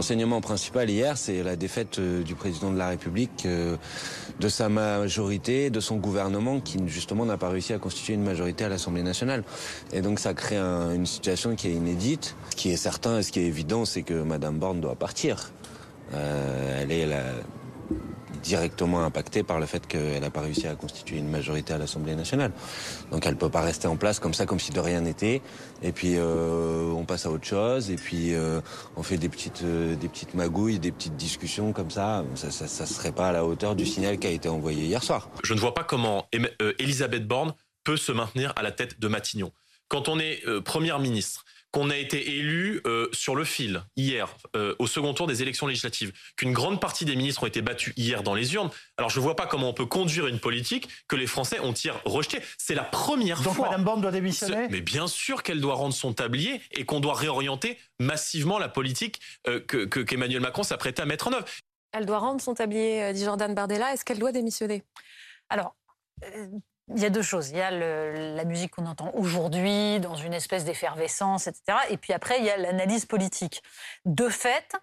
[0.00, 3.76] L'enseignement principal hier, c'est la défaite euh, du président de la République, euh,
[4.38, 8.64] de sa majorité, de son gouvernement, qui justement n'a pas réussi à constituer une majorité
[8.64, 9.42] à l'Assemblée nationale.
[9.92, 12.36] Et donc ça crée une situation qui est inédite.
[12.50, 15.50] Ce qui est certain et ce qui est évident, c'est que Madame Borne doit partir.
[16.14, 17.08] Euh, elle est
[18.42, 22.14] directement impactée par le fait qu'elle n'a pas réussi à constituer une majorité à l'Assemblée
[22.14, 22.52] nationale.
[23.10, 25.42] Donc elle ne peut pas rester en place comme ça, comme si de rien n'était.
[25.82, 27.90] Et puis euh, on passe à autre chose.
[27.90, 28.60] Et puis euh,
[28.96, 32.24] on fait des petites, des petites magouilles, des petites discussions comme ça.
[32.34, 35.28] Ça, ne serait pas à la hauteur du signal qui a été envoyé hier soir.
[35.42, 36.28] Je ne vois pas comment
[36.78, 39.52] Elisabeth Borne peut se maintenir à la tête de Matignon.
[39.88, 41.44] Quand on est première ministre,
[41.78, 45.68] qu'on a été élu euh, sur le fil hier euh, au second tour des élections
[45.68, 48.70] législatives, qu'une grande partie des ministres ont été battus hier dans les urnes.
[48.96, 51.72] Alors je ne vois pas comment on peut conduire une politique que les Français ont
[51.72, 52.40] hier rejetée.
[52.58, 53.54] C'est la première fois.
[53.54, 56.98] Donc Mme Borne doit démissionner Mais bien sûr qu'elle doit rendre son tablier et qu'on
[56.98, 61.46] doit réorienter massivement la politique euh, que qu'Emmanuel Macron s'apprêtait à mettre en œuvre.
[61.92, 63.92] Elle doit rendre son tablier, dit Jordan Bardella.
[63.92, 64.82] Est-ce qu'elle doit démissionner?
[65.48, 65.76] Alors,
[66.94, 67.50] il y a deux choses.
[67.50, 71.78] Il y a la musique qu'on entend aujourd'hui, dans une espèce d'effervescence, etc.
[71.90, 73.62] Et puis après, il y a l'analyse politique.
[74.04, 74.74] De fait,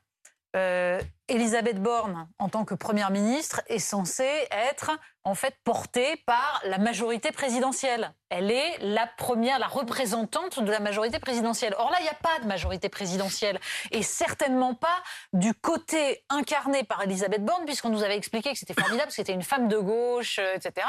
[0.55, 4.91] euh, Elisabeth Borne, en tant que première ministre, est censée être
[5.23, 8.13] en fait portée par la majorité présidentielle.
[8.29, 11.73] Elle est la première, la représentante de la majorité présidentielle.
[11.79, 13.59] Or là, il n'y a pas de majorité présidentielle
[13.91, 15.01] et certainement pas
[15.33, 19.33] du côté incarné par Elisabeth Borne, puisqu'on nous avait expliqué que c'était formidable, que c'était
[19.33, 20.85] une femme de gauche, euh, etc.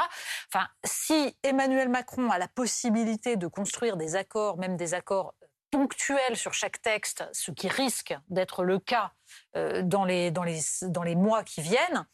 [0.53, 5.33] Enfin, si Emmanuel Macron a la possibilité de construire des accords, même des accords
[5.71, 9.11] ponctuels sur chaque texte, ce qui risque d'être le cas
[9.55, 12.05] euh, dans, les, dans, les, dans les mois qui viennent,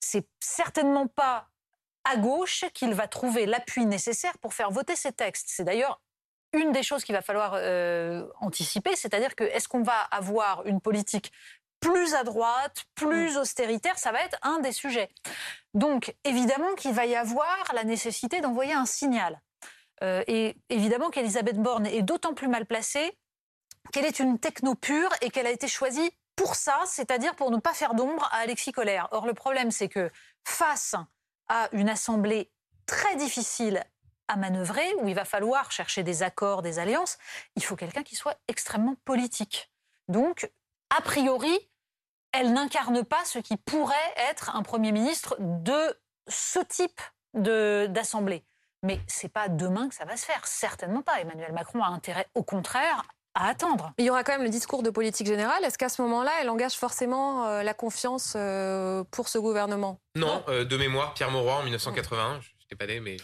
[0.00, 1.48] c'est certainement pas
[2.04, 5.48] à gauche qu'il va trouver l'appui nécessaire pour faire voter ces textes.
[5.48, 6.00] C'est d'ailleurs
[6.52, 10.80] une des choses qu'il va falloir euh, anticiper, c'est-à-dire que est-ce qu'on va avoir une
[10.80, 11.32] politique
[11.80, 15.10] plus à droite, plus austéritaire, ça va être un des sujets.
[15.74, 19.42] Donc évidemment qu'il va y avoir la nécessité d'envoyer un signal.
[20.02, 23.16] Euh, et évidemment qu'Elisabeth Borne est d'autant plus mal placée
[23.92, 27.58] qu'elle est une techno pure et qu'elle a été choisie pour ça, c'est-à-dire pour ne
[27.58, 29.08] pas faire d'ombre à Alexis Collère.
[29.12, 30.10] Or, le problème, c'est que
[30.44, 30.96] face
[31.48, 32.50] à une assemblée
[32.86, 33.84] très difficile
[34.26, 37.18] à manœuvrer, où il va falloir chercher des accords, des alliances,
[37.56, 39.70] il faut quelqu'un qui soit extrêmement politique.
[40.08, 40.50] Donc,
[40.90, 41.56] a priori,
[42.32, 47.00] elle n'incarne pas ce qui pourrait être un Premier ministre de ce type
[47.34, 48.44] d'assemblée.
[48.84, 51.18] Mais c'est pas demain que ça va se faire, certainement pas.
[51.18, 53.02] Emmanuel Macron a intérêt, au contraire,
[53.34, 53.94] à attendre.
[53.96, 55.64] Il y aura quand même le discours de politique générale.
[55.64, 59.98] Est-ce qu'à ce, moment-là, elle engage forcément euh, la confiance euh, pour ce gouvernement?
[60.16, 62.42] Non, euh, de mémoire, Pierre Mauroy en 1981.
[62.42, 63.16] Je n'étais pas né, mais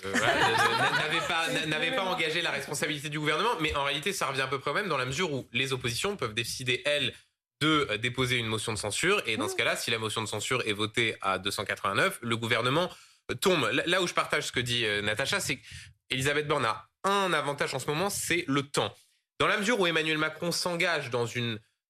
[1.67, 3.51] n'avait pas, engagé la responsabilité du gouvernement.
[3.61, 5.75] Mais en réalité, ça revient à peu près au même dans la mesure où les
[5.75, 7.13] oppositions peuvent décider, elles,
[7.61, 9.23] de déposer une motion de censure.
[9.27, 9.57] Et dans ce mmh.
[9.59, 12.89] cas-là, si la motion de censure est votée à 289, le gouvernement
[13.35, 13.71] tombe.
[13.87, 15.61] Là où je partage ce que dit Natacha, c'est
[16.09, 18.95] qu'Elisabeth Borne a un avantage en ce moment, c'est le temps.
[19.39, 21.27] Dans la mesure où Emmanuel Macron s'engage dans,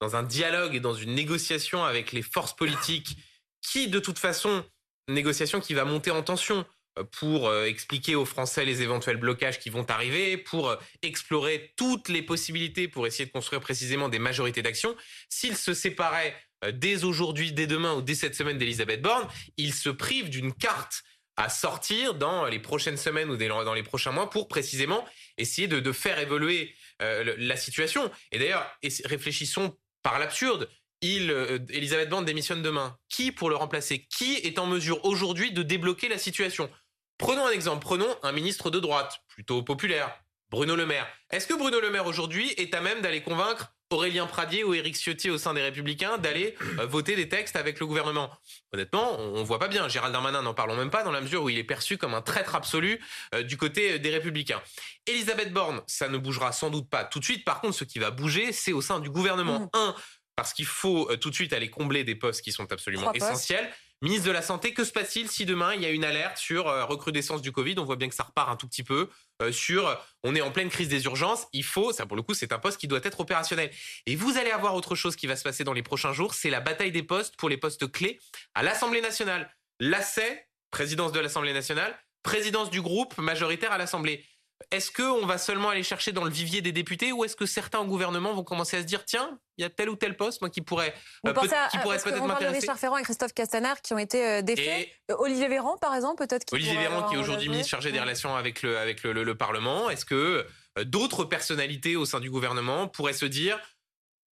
[0.01, 3.17] dans un dialogue et dans une négociation avec les forces politiques,
[3.61, 4.65] qui de toute façon,
[5.09, 6.65] négociation qui va monter en tension,
[7.13, 12.89] pour expliquer aux Français les éventuels blocages qui vont arriver, pour explorer toutes les possibilités
[12.89, 14.97] pour essayer de construire précisément des majorités d'action.
[15.29, 16.35] S'il se séparait
[16.73, 21.03] dès aujourd'hui, dès demain ou dès cette semaine d'Elisabeth Borne, il se prive d'une carte
[21.41, 25.07] à sortir dans les prochaines semaines ou dans les prochains mois pour précisément
[25.39, 28.11] essayer de, faire évoluer euh, la situation.
[28.31, 28.71] Et d'ailleurs,
[29.05, 30.69] réfléchissons par l'absurde.
[31.01, 32.99] Il, euh, Elisabeth Borne démissionne demain.
[33.09, 34.07] Qui pour le remplacer?
[34.15, 36.71] Qui est en mesure aujourd'hui de débloquer la situation?
[37.17, 37.83] Prenons un exemple.
[37.83, 40.15] Prenons un ministre de droite, plutôt populaire,
[40.51, 41.09] Bruno Le Maire.
[41.31, 44.97] Est-ce que Bruno Le Maire aujourd'hui est à même d'aller convaincre Aurélien Pradier ou Éric
[44.97, 48.31] Ciotti au sein des Républicains d'aller euh, voter des textes avec le gouvernement.
[48.73, 49.89] Honnêtement, on, voit pas bien.
[49.89, 52.23] Gérald Darmanin, n'en parlons même pas, dans la mesure où il est perçu comme un
[52.23, 53.01] traître absolu
[53.35, 54.63] euh, du côté euh, des Républicains.
[55.07, 57.45] Elisabeth Borne, ça ne bougera sans doute pas tout de suite.
[57.45, 59.61] Par contre, ce qui va bouger, c'est au sein du gouvernement.
[59.61, 59.69] Mmh.
[59.75, 59.95] Un,
[60.37, 63.69] parce qu'il faut tout de suite aller combler des postes qui sont absolument essentiels.
[64.03, 66.69] Ministre de la Santé, que se passe-t-il si demain il y a une alerte sur
[66.69, 67.75] euh, recrudescence du Covid?
[67.79, 69.11] On voit bien que ça repart un tout petit peu.
[69.41, 72.35] Euh, sur on est en pleine crise des urgences, il faut, ça pour le coup
[72.35, 73.71] c'est un poste qui doit être opérationnel.
[74.07, 76.51] Et vous allez avoir autre chose qui va se passer dans les prochains jours, c'est
[76.51, 78.21] la bataille des postes pour les postes clés
[78.55, 79.51] à l'Assemblée nationale.
[79.79, 84.25] L'ACEI, présidence de l'Assemblée nationale, présidence du groupe majoritaire à l'Assemblée.
[84.71, 87.81] Est-ce qu'on va seulement aller chercher dans le vivier des députés ou est-ce que certains
[87.81, 90.43] au gouvernement vont commencer à se dire tiens, il y a tel ou tel poste
[90.43, 90.95] moi qui pourrait,
[91.27, 91.33] euh,
[91.71, 94.89] qui pourrait peut-être m'intéresser Richard Ferrand et Christophe Castaner qui ont été euh, défaits.
[95.11, 96.53] Euh, Olivier Véran par exemple peut-être.
[96.53, 99.89] Olivier Véran qui est aujourd'hui ministre chargé des relations avec le avec le, Parlement.
[99.89, 100.47] Est-ce que
[100.83, 103.59] d'autres personnalités au sein du gouvernement pourraient se dire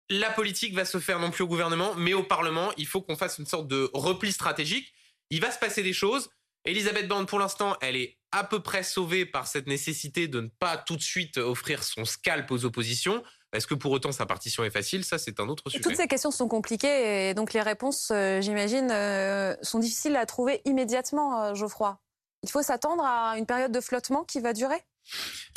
[0.09, 3.15] la politique va se faire non plus au gouvernement mais au Parlement il faut qu'on
[3.15, 4.93] fasse une sorte de repli stratégique.
[5.31, 6.29] Il va se passer des choses.
[6.65, 10.47] Elisabeth Borne, pour l'instant, elle est à peu près sauvée par cette nécessité de ne
[10.47, 13.23] pas tout de suite offrir son scalp aux oppositions.
[13.53, 15.03] Est-ce que pour autant sa partition est facile?
[15.03, 15.81] Ça, c'est un autre sujet.
[15.81, 20.25] toutes ces questions sont compliquées et donc les réponses, euh, j'imagine, euh, sont difficiles à
[20.25, 21.99] trouver immédiatement, euh, Geoffroy.
[22.43, 24.79] Il faut s'attendre à une période de flottement qui va durer?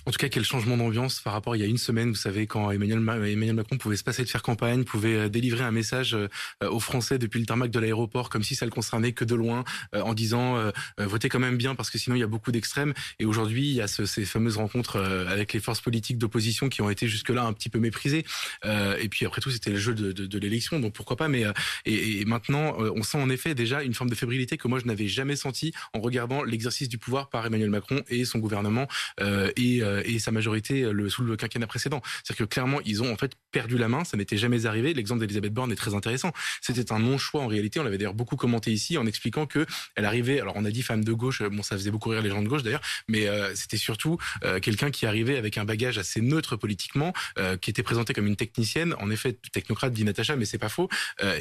[0.04, 2.16] En tout cas, quel changement d'ambiance par rapport à il y a une semaine, vous
[2.16, 6.14] savez, quand Emmanuel, Macron pouvait se passer de faire campagne, pouvait euh, délivrer un message
[6.14, 6.28] euh,
[6.68, 9.64] aux Français depuis le tarmac de l'aéroport, comme si ça le concernait que de loin,
[9.94, 10.32] euh, en disant
[10.98, 12.94] votez quand même bien parce que sinon il y a beaucoup d'extrêmes.
[13.18, 16.90] Et aujourd'hui, il y a ces fameuses rencontres avec les forces politiques d'opposition qui ont
[16.90, 18.24] été jusque-là un petit peu méprisées.
[18.64, 21.28] et puis après tout, c'était le jeu de, l'élection, donc pourquoi pas.
[21.28, 21.44] Mais
[21.84, 25.08] et, maintenant, on sent en effet déjà une forme de fébrilité que moi je n'avais
[25.08, 28.88] jamais senti en regardant l'exercice du pouvoir par Emmanuel Macron et son gouvernement
[29.56, 32.02] et euh, et sa majorité euh, le, sous le quinquennat précédent.
[32.24, 34.04] C'est-à-dire que clairement, ils ont en fait perdu la main.
[34.04, 34.94] Ça n'était jamais arrivé.
[34.94, 36.32] L'exemple d'Elisabeth Borne est très intéressant.
[36.60, 37.80] C'était un non-choix en réalité.
[37.80, 40.40] On l'avait d'ailleurs beaucoup commenté ici en expliquant que elle arrivait.
[40.40, 41.42] Alors on a dit femme de gauche.
[41.42, 44.18] Bon, ça faisait beaucoup rire les gens de gauche d'ailleurs, mais euh, c'était surtout
[44.60, 47.12] quelqu'un qui arrivait avec un bagage assez neutre politiquement,
[47.60, 48.94] qui était présenté comme une technicienne.
[48.98, 50.88] En effet, technocrate dit Natacha, mais c'est pas faux,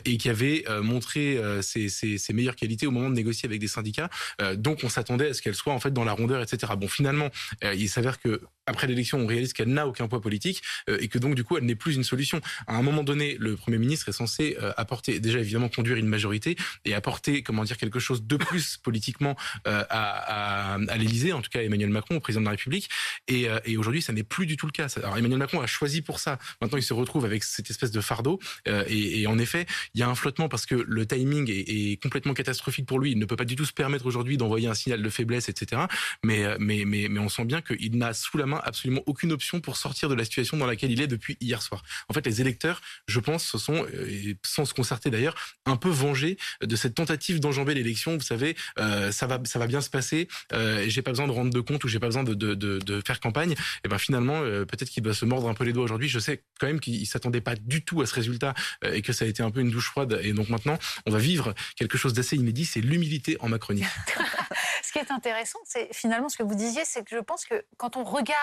[0.05, 3.67] et qui avait montré ses, ses, ses, meilleures qualités au moment de négocier avec des
[3.67, 4.09] syndicats.
[4.55, 6.73] donc on s'attendait à ce qu'elle soit en fait dans la rondeur, etc.
[6.77, 7.29] Bon, finalement,
[7.63, 11.07] il s'avère que 2 après l'élection, on réalise qu'elle n'a aucun poids politique euh, et
[11.07, 12.41] que donc du coup, elle n'est plus une solution.
[12.67, 16.07] À un moment donné, le Premier ministre est censé euh, apporter, déjà évidemment conduire une
[16.07, 19.35] majorité et apporter, comment dire, quelque chose de plus politiquement
[19.67, 22.89] euh, à, à, l'Élysée, en tout cas Emmanuel Macron, au président de la République.
[23.27, 23.47] Et,
[23.77, 24.87] aujourd'hui, ça n'est plus du tout le cas.
[24.97, 26.37] Alors Emmanuel Macron a choisi pour ça.
[26.61, 28.39] Maintenant, il se retrouve avec cette espèce de fardeau.
[28.65, 32.33] Et, en effet, il y a un flottement parce que le timing est, est, complètement
[32.33, 33.11] catastrophique pour lui.
[33.11, 35.83] Il ne peut pas du tout se permettre aujourd'hui d'envoyer un signal de faiblesse, etc.
[36.23, 39.61] Mais, mais, mais, mais on sent bien qu'il n'a sous la main absolument aucune option
[39.61, 41.83] pour sortir de la situation dans laquelle il est depuis hier soir.
[42.09, 45.35] En fait, les électeurs, je pense, se sont, euh, sans se concerter d'ailleurs,
[45.65, 48.15] un peu vengés de cette tentative d'enjamber l'élection.
[48.15, 50.27] Vous savez, euh, ça va, ça va bien se passer.
[50.53, 52.79] Euh, j'ai pas besoin de rendre de compte ou j'ai pas besoin de, de, de,
[52.79, 53.55] de, faire campagne.
[53.83, 56.09] Et ben finalement, euh, peut-être qu'il doit se mordre un peu les doigts aujourd'hui.
[56.09, 58.53] Je sais quand même qu'il s'attendait pas du tout à ce résultat
[58.85, 60.19] et que ça a été un peu une douche froide.
[60.23, 63.83] Et donc maintenant, on va vivre quelque chose d'assez inédit, c'est l'humilité en Macronie.
[64.83, 67.65] ce qui est intéressant, c'est finalement ce que vous disiez, c'est que je pense que
[67.77, 68.40] quand on regarde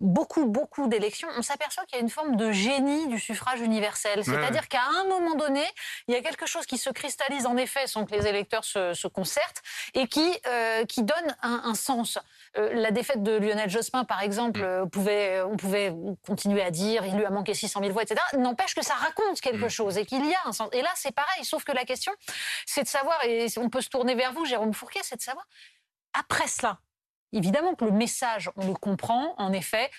[0.00, 4.24] beaucoup, beaucoup d'élections, on s'aperçoit qu'il y a une forme de génie du suffrage universel.
[4.24, 5.64] C'est-à-dire qu'à un moment donné,
[6.06, 9.06] il y a quelque chose qui se cristallise en effet sans que les électeurs se,
[9.06, 9.62] concertent
[9.94, 12.18] et qui, euh, qui donne un, sens.
[12.58, 14.64] Euh, la défaite de Lionel Jospin, par exemple, mm.
[14.64, 15.94] euh, pouvait, on pouvait
[16.26, 18.20] continuer à dire il lui a manqué 600 000 voix, etc.
[18.36, 19.70] N'empêche que ça raconte quelque mm.
[19.70, 20.68] chose et qu'il y a un sens.
[20.72, 22.12] Et là, c'est pareil, sauf que la question,
[22.66, 25.46] c'est de savoir, et on peut se tourner vers vous, Jérôme Fourquet, c'est de savoir,
[26.12, 26.78] après cela,
[27.36, 29.90] Évidemment que le message, on le comprend, en effet,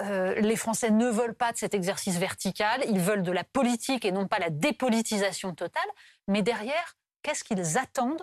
[0.00, 4.06] euh, les Français ne veulent pas de cet exercice vertical, ils veulent de la politique
[4.06, 5.88] et non pas la dépolitisation totale.
[6.26, 8.22] Mais derrière, qu'est-ce qu'ils attendent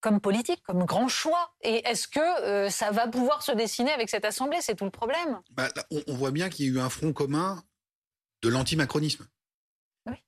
[0.00, 1.54] comme politique, comme grand choix?
[1.62, 4.58] Et est-ce que euh, ça va pouvoir se dessiner avec cette Assemblée?
[4.60, 5.40] C'est tout le problème.
[5.50, 5.68] Bah,
[6.08, 7.62] on, voit bien qu'il y a eu un front commun
[8.42, 9.26] de l'antimacronisme.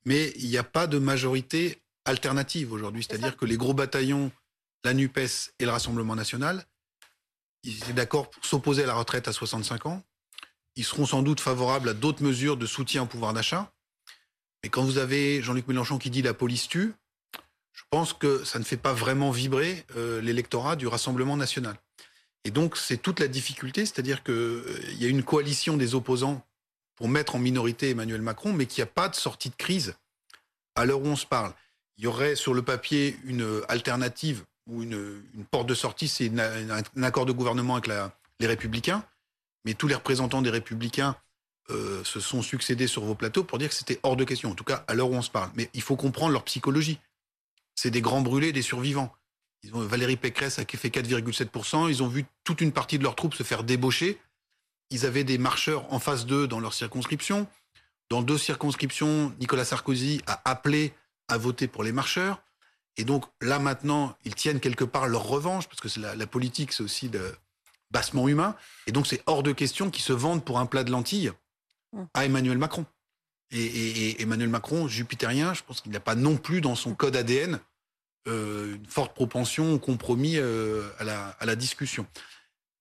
[0.05, 3.05] Mais il n'y a pas de majorité alternative aujourd'hui.
[3.05, 4.31] C'est-à-dire que les gros bataillons
[4.85, 6.65] la NUPES et le Rassemblement national,
[7.63, 10.03] ils étaient d'accord pour s'opposer à la retraite à 65 ans.
[10.77, 13.73] Ils seront sans doute favorables à d'autres mesures de soutien au pouvoir d'achat.
[14.63, 16.95] Mais quand vous avez Jean-Luc Mélenchon qui dit la police tue,
[17.73, 21.77] je pense que ça ne fait pas vraiment vibrer euh, l'électorat du Rassemblement national.
[22.45, 26.45] Et donc c'est toute la difficulté, c'est-à-dire qu'il euh, y a une coalition des opposants
[26.97, 29.95] pour mettre en minorité Emmanuel Macron, mais qu'il n'y a pas de sortie de crise
[30.75, 31.55] à l'heure où on se parle.
[31.97, 37.27] Il y aurait sur le papier une alternative une, porte de sortie, c'est un accord
[37.27, 37.91] de gouvernement avec
[38.41, 39.05] les Républicains,
[39.65, 41.17] mais tous les représentants des Républicains
[41.71, 44.55] euh, se sont succédés sur vos plateaux pour dire que c'était hors de question, en
[44.55, 45.51] tout cas à l'heure où on se parle.
[45.55, 46.99] Mais il faut comprendre leur psychologie.
[47.75, 49.13] C'est des grands brûlés, des survivants.
[49.65, 53.43] Valérie Pécresse a fait 4,7%, ils ont vu toute une partie de leurs troupes se
[53.43, 54.19] faire débaucher.
[54.91, 57.47] Ils avaient des marcheurs en face d'eux dans leur circonscription.
[58.09, 60.95] Dans deux circonscriptions, Nicolas Sarkozy a appelé
[61.29, 62.43] à voter pour les marcheurs.
[62.99, 66.73] Et donc là maintenant, ils tiennent quelque part leur revanche, parce que la, la politique,
[66.73, 67.35] c'est aussi de
[67.91, 68.55] bassement humain.
[68.87, 71.33] Et donc c'est hors de question qu'ils se vendent pour un plat de lentilles
[71.93, 72.03] mm.
[72.15, 72.85] à Emmanuel Macron.
[73.51, 77.61] Et, Emmanuel Macron, jupitérien, je pense qu'il n'a pas non plus dans son code ADN
[78.27, 82.07] euh, une forte propension au compromis euh, à, la, à, la, discussion.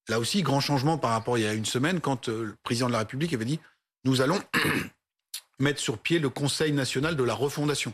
[0.09, 2.55] Là aussi, grand changement par rapport à il y a une semaine, quand euh, le
[2.63, 3.59] président de la République avait dit
[4.03, 4.41] nous allons
[5.59, 7.93] mettre sur pied le Conseil national de la refondation.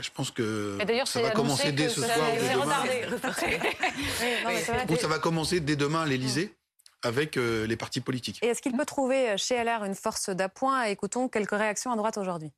[0.00, 2.16] Je pense que ça va commencer dès ce soir.
[5.00, 6.54] ça va commencer dès demain à l'Élysée
[7.02, 8.38] avec euh, les partis politiques.
[8.42, 10.82] Et est-ce qu'il peut trouver chez LR une force d'appoint?
[10.84, 12.52] Écoutons quelques réactions à droite aujourd'hui.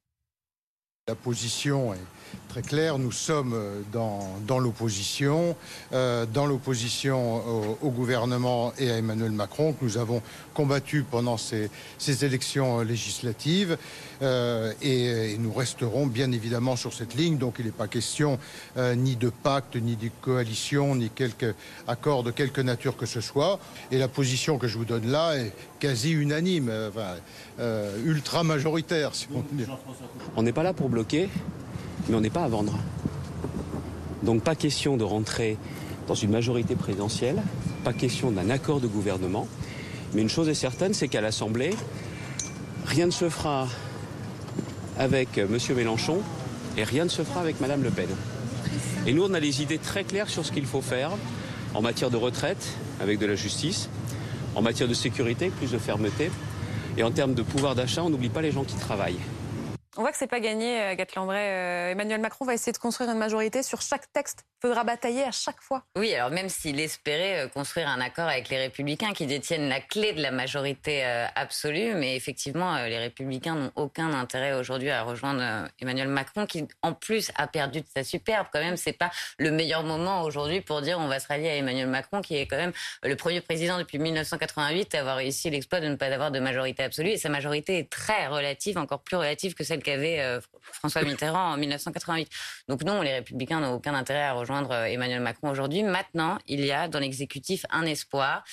[1.09, 1.99] La position est
[2.47, 2.97] très claire.
[2.97, 5.57] Nous sommes euh, dans, l'opposition,
[5.93, 10.23] euh, dans l'opposition au, gouvernement et à Emmanuel Macron, que nous avons
[10.55, 11.71] combattu pendant ces,
[12.23, 13.79] élections législatives.
[14.23, 17.37] Euh, et, nous resterons bien évidemment sur cette ligne.
[17.37, 18.39] Donc il n'est pas question
[18.77, 21.53] ni de pacte, ni de coalition, ni quelque
[21.89, 23.59] accord de quelque nature que ce soit.
[23.91, 26.71] Et la position que je vous donne là est quasi unanime,
[27.59, 29.77] euh, ultra majoritaire, si on veut dire.
[30.37, 31.29] On n'est pas là pour bloquer,
[32.09, 32.79] mais on n'est pas à vendre.
[34.23, 35.59] Donc pas question de rentrer
[36.07, 37.43] dans une majorité présidentielle,
[37.83, 39.49] pas question d'un accord de gouvernement.
[40.15, 41.75] Mais une chose est certaine, c'est qu'à l'Assemblée,
[42.87, 43.67] rien ne se fera
[44.97, 45.59] avec M.
[45.75, 46.19] Mélenchon
[46.77, 48.09] et rien ne se fera avec Mme Le Pen.
[49.05, 51.11] Et nous, on a des idées très claires sur ce qu'il faut faire
[51.75, 53.89] en matière de retraite, avec de la justice,
[54.55, 56.31] en matière de sécurité, plus de fermeté,
[56.97, 59.21] et en termes de pouvoir d'achat, on n'oublie pas les gens qui travaillent.
[59.97, 61.49] On voit que c'est pas gagné, euh, Gat Lambray.
[61.49, 64.45] Euh, Emmanuel Macron va essayer de construire une majorité sur chaque texte.
[64.63, 65.83] Faudra batailler à chaque fois.
[65.97, 69.81] Oui, alors même s'il espérait euh, construire un accord avec les Républicains qui détiennent la
[69.81, 71.03] clé de la majorité
[71.35, 76.93] absolue, mais effectivement, les Républicains n'ont aucun intérêt aujourd'hui à rejoindre Emmanuel Macron, qui en
[76.93, 78.47] plus a perdu de sa superbe.
[78.53, 81.57] Quand même, c'est pas le meilleur moment aujourd'hui pour dire on va se rallier à
[81.57, 82.73] Emmanuel Macron, qui est quand même
[83.03, 86.85] le premier président depuis 1988 à avoir réussi l'exploit de ne pas avoir de majorité
[86.85, 87.11] absolue.
[87.11, 91.55] Et sa majorité est très relative, encore plus relative que celle qu'avait euh, François Mitterrand
[91.55, 92.29] en 1988.
[92.69, 95.83] Donc non, les républicains n'ont aucun intérêt à rejoindre euh, Emmanuel Macron aujourd'hui.
[95.83, 98.45] Maintenant, il y a dans l'exécutif un espoir.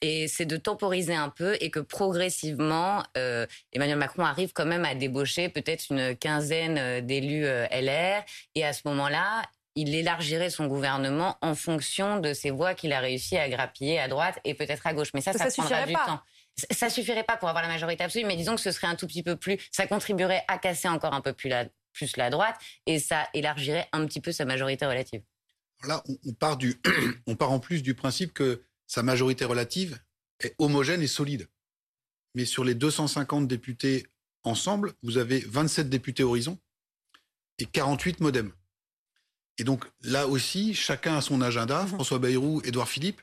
[0.00, 4.84] Et c'est de temporiser un peu et que progressivement, euh, Emmanuel Macron arrive quand même
[4.84, 8.22] à débaucher peut-être une quinzaine d'élus LR.
[8.54, 9.42] Et à ce moment-là,
[9.74, 14.06] il élargirait son gouvernement en fonction de ces voix qu'il a réussi à grappiller à
[14.06, 15.10] droite et peut-être à gauche.
[15.14, 16.20] Mais ça, ça, prendra du temps
[16.70, 19.06] ça suffirait pas pour avoir la majorité absolue, mais disons que ce serait un tout
[19.06, 22.56] petit peu plus, ça contribuerait à casser encore un peu plus la, plus la droite
[22.86, 25.22] et ça élargirait un petit peu sa majorité relative.
[25.84, 26.76] Là, on, part du,
[27.26, 29.98] on part en plus du principe que sa majorité relative
[30.40, 31.48] est homogène et solide.
[32.34, 34.06] Mais sur les 250 députés
[34.44, 36.58] ensemble, vous avez 27 députés Horizon
[37.58, 38.52] et 48 Modem.
[39.58, 41.82] Et donc là aussi, chacun a son agenda.
[41.82, 41.88] Mhm.
[41.88, 43.20] François Bayrou, Édouard Philippe.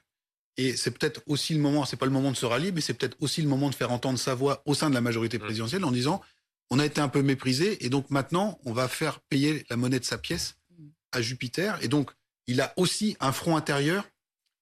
[0.58, 2.94] Et c'est peut-être aussi le moment, c'est pas le moment de se rallier, mais c'est
[2.94, 5.42] peut-être aussi le moment de faire entendre sa voix au sein de la majorité mmh.
[5.42, 6.22] présidentielle en disant
[6.70, 10.00] on a été un peu méprisé et donc maintenant on va faire payer la monnaie
[10.00, 10.56] de sa pièce
[11.12, 11.78] à Jupiter.
[11.84, 12.12] Et donc
[12.48, 14.08] il a aussi un front intérieur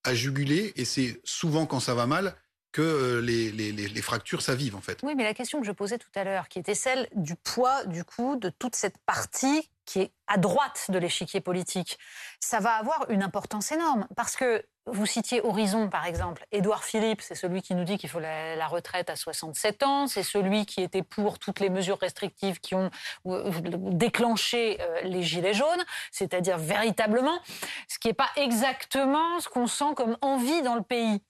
[0.03, 2.35] à juguler et c'est souvent quand ça va mal
[2.73, 4.99] que euh, les, les, les, fractures s'avivent en fait.
[5.03, 7.85] Oui, mais la question que je posais tout à l'heure, qui était celle du poids
[7.85, 11.99] du coup de toute cette partie qui est à droite de l'échiquier politique,
[12.39, 16.45] ça va avoir une importance énorme parce que vous citiez Horizon, par exemple.
[16.51, 20.07] Édouard Philippe, c'est celui qui nous dit qu'il faut la, retraite à 67 ans.
[20.07, 22.89] C'est celui qui était pour toutes les mesures restrictives qui ont
[23.27, 23.51] euh,
[23.91, 27.39] déclenché euh, les gilets jaunes, c'est-à-dire véritablement
[27.87, 31.21] ce qui n'est pas exactement ce qu'on sent comme envie dans le pays.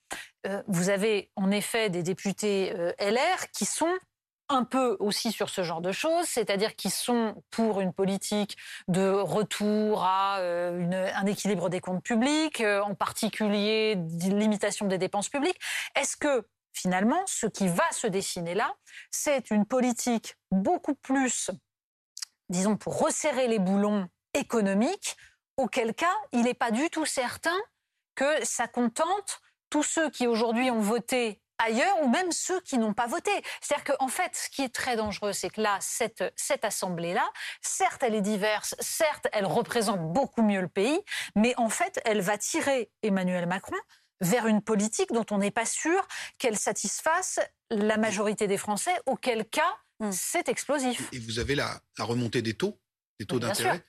[0.48, 3.94] Euh, vous avez en effet des députés LR qui sont
[4.54, 9.10] un peu aussi sur ce genre de choses, c'est-à-dire qu'ils sont pour une politique de
[9.10, 15.60] retour à euh, un équilibre des comptes publics, euh, en particulier limitation des dépenses publiques.
[15.96, 18.74] Est-ce que finalement, ce qui va se dessiner là,
[19.12, 21.52] c'est une politique beaucoup plus,
[22.50, 25.16] disons, pour resserrer les boulons économiques,
[25.58, 27.58] auquel cas il n'est pas du tout certain
[28.16, 29.40] que ça contente
[29.70, 33.32] tous ceux qui aujourd'hui ont voté ailleurs ou même ceux qui n'ont pas voté.
[33.62, 37.28] C'est-à-dire qu'en fait, ce qui est très dangereux, c'est que là, cette, cette assemblée-là,
[37.62, 41.00] certes, elle est diverse, certes, elle représente beaucoup mieux le pays,
[41.36, 43.78] mais en fait, elle va tirer Emmanuel Macron
[44.22, 46.08] vers une politique dont on n'est pas sûr
[46.38, 47.40] qu'elle satisfasse
[47.70, 50.12] la majorité des Français, auquel cas, hmm.
[50.12, 51.10] c'est explosif.
[51.12, 52.80] Et vous avez la, remontée des taux,
[53.20, 53.84] des taux d'intérêt.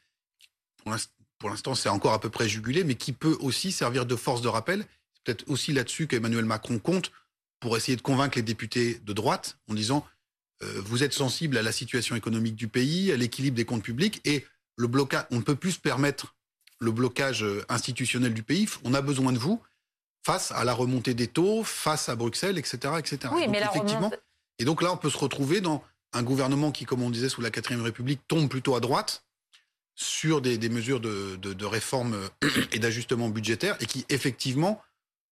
[1.39, 4.41] Pour l'instant, c'est encore à peu près jugulé, mais qui peut aussi servir de force
[4.41, 4.87] de rappel.
[5.14, 7.12] C'est peut-être aussi là-dessus qu'Emmanuel Macron compte
[7.65, 10.07] pour essayer de convaincre les députés de droite en disant
[10.62, 14.21] euh, vous êtes sensibles à la situation économique du pays, à l'équilibre des comptes publics
[14.27, 14.45] et
[14.77, 16.35] le blocage, on ne peut plus se permettre
[16.79, 18.69] le blocage euh, institutionnel du pays.
[18.85, 19.62] On a besoin de vous
[20.23, 23.33] face à la remontée des taux, face à Bruxelles, etc., etc.
[23.33, 24.12] Oui, mais effectivement,
[24.59, 27.41] et donc là, on peut se retrouver dans un gouvernement qui, comme on disait sous
[27.41, 29.25] la quatrième République, tombe plutôt à droite
[29.95, 32.12] sur des, mesures de, de réforme
[32.45, 34.83] euh, et d'ajustement budgétaire et qui effectivement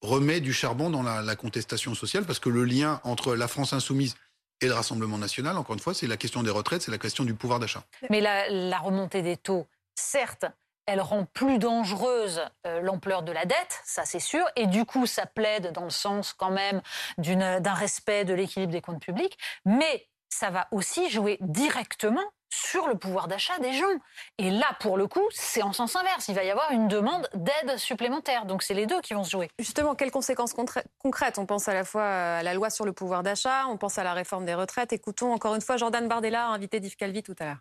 [0.03, 4.16] remet du charbon dans la, contestation sociale, parce que le lien entre la France insoumise
[4.61, 7.24] et le Rassemblement national, encore une fois, c'est la question des retraites, c'est la question
[7.24, 7.84] du pouvoir d'achat.
[8.11, 10.46] Mais la, remontée des taux, certes,
[10.86, 15.07] elle rend plus dangereuse euh, l'ampleur de la dette, ça c'est sûr, et du coup
[15.07, 16.82] ça plaide dans le sens quand même
[17.18, 22.96] d'un respect de l'équilibre des comptes publics, mais ça va aussi jouer directement sur le
[22.96, 23.86] pouvoir d'achat des gens.
[24.36, 26.28] Et là, pour le coup, c'est en sens inverse.
[26.28, 28.44] Il va y avoir une demande d'aide supplémentaire.
[28.44, 29.48] Donc c'est les deux qui vont se jouer.
[29.59, 33.22] Justement, quelles conséquences concrètes On pense à la fois à la loi sur le pouvoir
[33.22, 34.92] d'achat, on pense à la réforme des retraites.
[34.92, 37.59] Écoutons encore une fois Jordan Bardella, invité d'Yves tout à l'heure.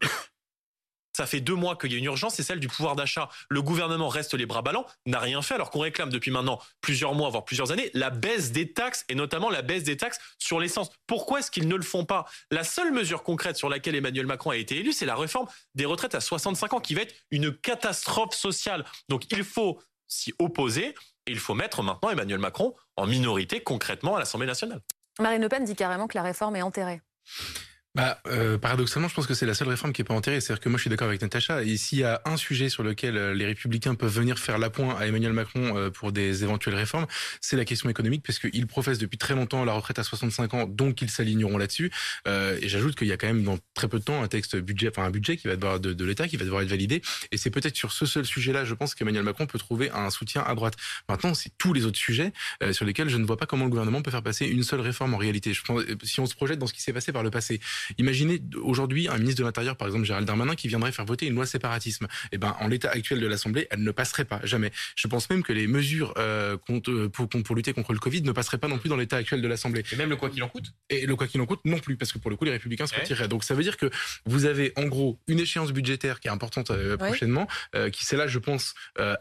[1.13, 3.29] Ça fait deux mois qu'il y a une urgence, c'est celle du pouvoir d'achat.
[3.49, 7.13] Le gouvernement reste les bras ballants, n'a rien fait, alors qu'on réclame depuis maintenant plusieurs
[7.15, 10.59] mois, voire plusieurs années, la baisse des taxes, et notamment la baisse des taxes sur
[10.59, 10.89] l'essence.
[11.07, 12.25] Pourquoi est-ce qu'ils ne le font pas?
[12.49, 15.85] La seule mesure concrète sur laquelle Emmanuel Macron a été élu, c'est la réforme des
[15.85, 18.85] retraites à 65 ans, qui va être une catastrophe sociale.
[19.09, 20.95] Donc il faut s'y opposer,
[21.27, 24.81] et il faut mettre maintenant Emmanuel Macron en minorité concrètement à l'Assemblée nationale.
[25.19, 27.01] Marine Le Pen dit carrément que la réforme est enterrée
[27.93, 30.39] bah, euh, paradoxalement, je pense que c'est la seule réforme qui est pas enterrée.
[30.39, 31.61] C'est-à-dire que moi, je suis d'accord avec Natacha.
[31.63, 34.95] Et s'il y a un sujet sur lequel euh, les Républicains peuvent venir faire l'appoint
[34.97, 37.05] à Emmanuel Macron euh, pour des éventuelles réformes,
[37.41, 40.67] c'est la question économique, parce qu'ils professent depuis très longtemps la retraite à 65 ans,
[40.67, 41.91] donc ils s'aligneront là-dessus.
[42.29, 44.55] Euh, et j'ajoute qu'il y a quand même dans très peu de temps un texte
[44.55, 47.01] budget, enfin un budget qui va devoir de, de l'État qui va devoir être validé.
[47.33, 50.43] Et c'est peut-être sur ce seul sujet-là, je pense qu'Emmanuel Macron peut trouver un soutien
[50.43, 50.75] à droite.
[51.09, 52.31] Maintenant, c'est tous les autres sujets
[52.71, 55.13] sur lesquels je ne vois pas comment le gouvernement peut faire passer une seule réforme
[55.13, 55.53] en réalité.
[55.53, 57.59] Je pense, si on se projette dans ce qui s'est passé par le passé,
[57.97, 61.35] imaginez aujourd'hui un ministre de l'Intérieur, par exemple Gérald Darmanin, qui viendrait faire voter une
[61.35, 62.07] loi séparatisme.
[62.31, 64.71] Eh ben, en l'état actuel de l'Assemblée, elle ne passerait pas, jamais.
[64.95, 68.31] Je pense même que les mesures euh, contre, pour, pour, lutter contre le Covid ne
[68.31, 69.83] passeraient pas non plus dans l'état actuel de l'Assemblée.
[69.91, 71.97] Et même le quoi qu'il en coûte Et le quoi qu'il en coûte non plus,
[71.97, 73.27] parce que pour le coup, les Républicains se retireraient.
[73.27, 73.89] Donc ça veut dire que
[74.25, 78.17] vous avez en gros une échéance budgétaire qui est importante euh, prochainement, euh, qui c'est
[78.17, 78.73] là, je pense,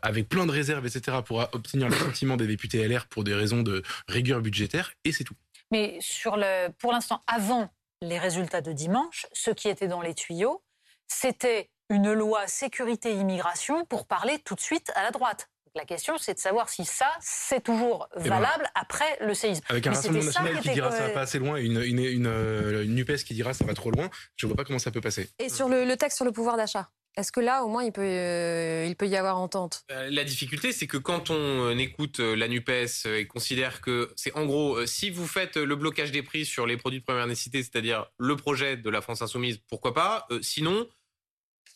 [0.02, 3.62] avec plein de réserves, etc., pour obtenir le sentiment des députés LR pour des raisons
[3.62, 5.34] de rigueur budgétaire, et c'est tout.
[5.70, 7.72] Mais sur le, pour l'instant, avant
[8.03, 10.62] les résultats de dimanche, ce qui était dans les tuyaux,
[11.07, 15.48] c'était une loi sécurité-immigration pour parler tout de suite à la droite.
[15.74, 19.62] La question, c'est de savoir si ça, c'est toujours ben, valable après le séisme.
[19.68, 22.84] Avec un Rassemblement national qui, dira ça va pas assez loin et une, une, euh,
[22.84, 25.01] une, NUPES qui dira ça va trop loin, je ne vois pas comment ça peut
[25.01, 25.30] passer.
[25.38, 28.02] Et sur le texte sur le pouvoir d'achat est-ce que là, au moins, il peut,
[28.02, 29.84] euh, il peut y avoir entente?
[29.90, 34.32] Euh, La difficulté, c'est que quand on euh, écoute la NUPES et considère que c'est
[34.36, 37.62] en gros, si vous faites le blocage des prix sur les produits de première nécessité,
[37.62, 40.88] c'est-à-dire le projet de la France Insoumise, pourquoi pas Sinon,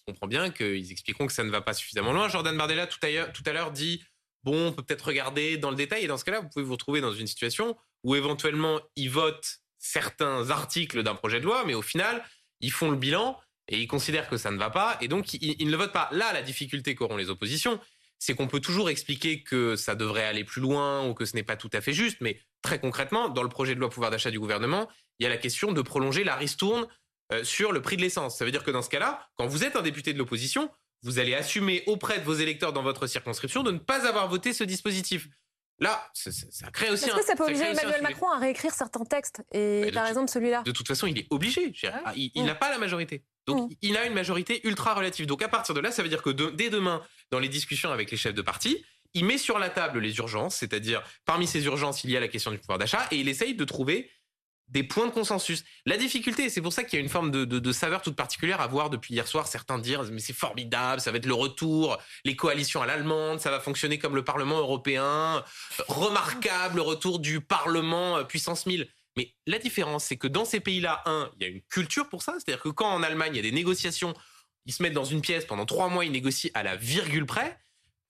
[0.06, 2.28] on comprend bien qu'ils expliqueront que ça ne va pas suffisamment loin.
[2.28, 4.02] Jordan Bardella, tout à l'heure, dit
[4.44, 6.04] bon, on peut peut-être regarder dans le détail.
[6.04, 9.60] Et dans ce cas-là, vous pouvez vous retrouver dans une situation où éventuellement, ils votent
[9.78, 12.22] certains articles d'un projet de loi, mais au final,
[12.60, 13.38] ils font le bilan
[13.68, 16.08] et ils considèrent que ça ne va pas, et donc ils, ne le votent pas.
[16.12, 17.80] Là, la difficulté qu'auront les oppositions,
[18.18, 21.42] c'est qu'on peut toujours expliquer que ça devrait aller plus loin ou que ce n'est
[21.42, 24.30] pas tout à fait juste, mais très concrètement, dans le projet de loi pouvoir d'achat
[24.30, 24.88] du gouvernement,
[25.18, 26.86] il y a la question de prolonger la ristourne
[27.32, 28.36] euh, sur le prix de l'essence.
[28.36, 30.70] Ça veut dire que dans ce cas-là, quand vous êtes un député de l'opposition,
[31.02, 34.52] vous allez assumer auprès de vos électeurs dans votre circonscription de ne pas avoir voté
[34.52, 35.28] ce dispositif.
[35.80, 36.30] Là, ça,
[36.70, 40.06] crée aussi Est-ce que ça peut obliger Emmanuel Macron à réécrire certains textes Et par
[40.06, 40.62] exemple celui-là?
[40.62, 41.74] De toute façon, il est obligé.
[42.04, 43.24] Ah il n'a pas la majorité.
[43.46, 43.74] Donc mm.
[43.82, 45.26] il a une majorité ultra relative.
[45.26, 48.10] Donc à partir de là, ça veut dire que dès demain, dans les discussions avec
[48.10, 48.84] les chefs de parti,
[49.14, 52.28] il met sur la table les urgences, c'est-à-dire parmi ces urgences, il y a la
[52.28, 54.10] question du pouvoir d'achat, et il essaye de trouver
[54.68, 55.62] des points de consensus.
[55.84, 58.66] La difficulté, c'est pour ça qu'il y a une forme de, saveur toute particulière à
[58.66, 59.46] voir depuis hier soir.
[59.46, 63.50] Certains dire mais c'est formidable, ça va être le retour, les coalitions à l'allemande, ça
[63.50, 65.44] va fonctionner comme le Parlement européen,
[65.88, 68.88] remarquable, le retour du Parlement euh, puissance 1000.
[69.16, 72.22] Mais la différence, c'est que dans ces pays-là, un, il y a une culture pour
[72.22, 74.14] ça, c'est-à-dire que quand en Allemagne il y a des négociations,
[74.66, 77.58] ils se mettent dans une pièce pendant trois mois, ils négocient à la virgule près.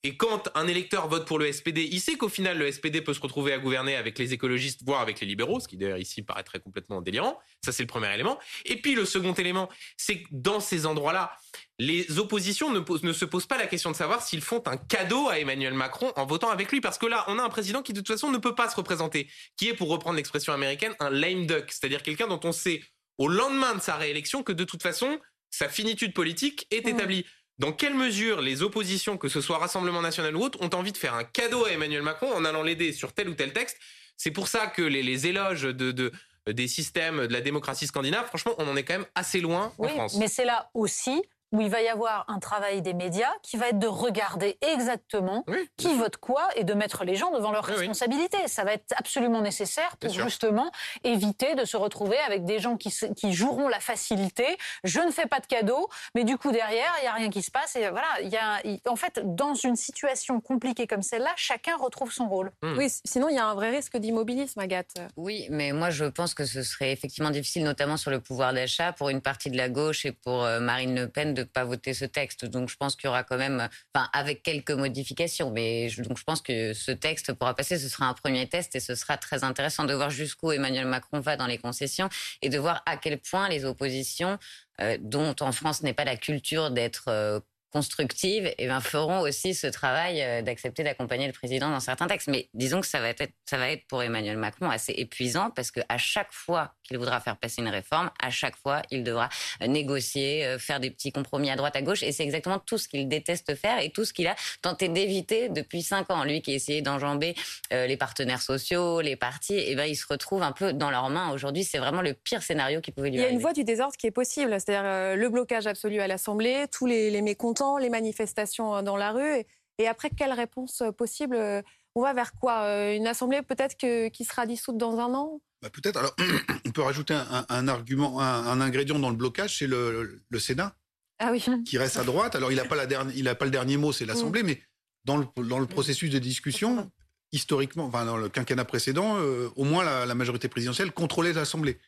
[0.07, 3.15] Et quand un électeur vote pour le SPD, il sait qu'au final, le SPD peut
[3.15, 6.21] se retrouver à gouverner avec les écologistes, voire avec les libéraux, ce qui d'ailleurs ici
[6.21, 7.39] paraîtrait complètement délirant.
[7.65, 8.39] Ça, c'est le premier élément.
[8.67, 11.35] Et puis le second élément, c'est que dans ces endroits-là,
[11.79, 15.29] les oppositions ne, ne, se posent pas la question de savoir s'ils font un cadeau
[15.29, 16.83] à Emmanuel Macron en votant avec lui.
[16.83, 18.77] Parce que là, on a un président qui, de toute façon, ne peut pas se
[18.77, 22.83] représenter, qui est, pour reprendre l'expression américaine, un lame duck, c'est-à-dire quelqu'un dont on sait
[23.17, 25.19] au lendemain de sa réélection que de toute façon,
[25.51, 27.25] sa finitude politique est mmh.
[27.59, 30.97] Dans quelle mesure les oppositions, que ce soit Rassemblement national ou autre, ont envie de
[30.97, 33.79] faire un cadeau à Emmanuel Macron en allant l'aider sur tel ou tel texte?
[34.17, 36.13] C'est pour ça que les, éloges de,
[36.47, 39.89] des systèmes de la démocratie scandinave, franchement, on en est quand même assez loin en
[39.89, 40.17] France.
[40.17, 41.23] Mais c'est là aussi
[41.55, 45.45] où il va y avoir un travail des médias qui va être de regarder exactement
[45.77, 48.49] qui vote quoi et de mettre les gens devant leurs responsabilités.
[48.49, 50.71] Ça va être absolument nécessaire pour justement
[51.05, 54.45] éviter de se retrouver avec des gens qui, qui joueront la facilité.
[54.83, 57.43] Je ne fais pas de cadeaux, mais du coup derrière, il n'y a rien qui
[57.43, 57.77] se passe.
[57.77, 62.13] Et voilà, il y a, en fait, dans une situation compliquée comme celle-là, chacun retrouve
[62.13, 62.51] son rôle.
[62.63, 62.77] Hmm.
[62.77, 64.97] Oui, sinon il y a un vrai risque d'immobilisme, Agathe.
[65.17, 68.93] Oui, mais moi je pense que ce serait effectivement difficile, notamment sur le pouvoir d'achat,
[68.93, 71.95] pour une partie de la gauche et pour euh, Marine Le Pen de pas voter
[71.95, 72.45] ce texte.
[72.45, 76.18] Donc je pense qu'il y aura quand même, enfin avec quelques modifications, mais je, donc
[76.18, 77.78] je pense que ce texte pourra passer.
[77.78, 81.20] Ce sera un premier test et ce sera très intéressant de voir jusqu'où Emmanuel Macron
[81.20, 82.09] va dans les concessions
[82.42, 84.38] et de voir à quel point les oppositions,
[84.80, 87.40] euh, dont en France n'est pas la culture d'être euh,
[87.75, 92.07] constructives et eh ben, feront aussi ce travail euh, d'accepter d'accompagner le président dans certains
[92.07, 92.29] textes.
[92.29, 95.72] Mais disons que ça va être, ça va être pour Emmanuel Macron assez épuisant parce
[95.72, 99.29] qu'à chaque fois qu'il voudra faire passer une réforme, à chaque fois, il devra
[99.61, 102.05] euh, négocier, euh, faire des petits compromis à droite, à gauche.
[102.05, 105.49] Et c'est exactement tout ce qu'il déteste faire et tout ce qu'il a tenté d'éviter
[105.49, 106.22] depuis cinq ans.
[106.22, 107.35] Lui qui a essayé d'enjamber
[107.70, 111.11] les partenaires sociaux, les partis, et eh ben, il se retrouve un peu dans leurs
[111.11, 111.33] mains.
[111.33, 113.31] Aujourd'hui, c'est vraiment le pire scénario qui pouvait lui arriver.
[113.31, 116.07] Il y a une voie du désordre qui est possible, c'est-à-dire le blocage absolu à
[116.07, 119.45] l'Assemblée, tous les, les mécontents les manifestations euh, dans la rue.
[119.79, 121.62] Et, après, quelle réponse euh, possible euh,
[121.95, 125.41] On va vers quoi Une assemblée peut-être qui sera dissoute dans un an?
[125.62, 125.99] Bah, Peut-être.
[125.99, 126.15] Alors,
[126.67, 127.15] on peut rajouter
[127.49, 130.77] un, argument, un, ingrédient dans le blocage, c'est le, Sénat.
[131.19, 131.45] Ah oui.
[131.67, 132.35] Qui reste à droite.
[132.35, 134.47] Alors, il n'a pas, la pas le dernier mot, c'est l'Assemblée, mm.
[134.47, 134.61] mais
[135.05, 136.91] dans le, dans le processus de discussion,
[137.33, 139.19] historiquement, enfin, dans le quinquennat précédent,
[139.55, 141.79] au moins la, la majorité présidentielle contrôlait l'Assemblée.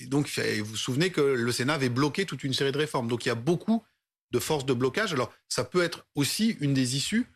[0.00, 3.08] Et donc, vous vous souvenez que le Sénat avait bloqué toute une série de réformes.
[3.08, 3.82] Donc, il y a beaucoup
[4.32, 5.12] de force de blocage.
[5.12, 7.26] Alors, ça peut être aussi une des issues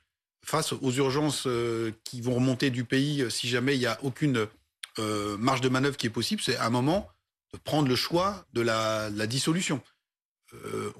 [0.45, 3.99] face aux urgences euh, qui vont remonter du pays euh, si jamais il n'y a
[4.03, 4.47] aucune
[4.99, 6.41] euh, marge de manœuvre qui est possible.
[6.41, 7.09] C'est un moment
[7.53, 9.81] de prendre le choix de la, dissolution.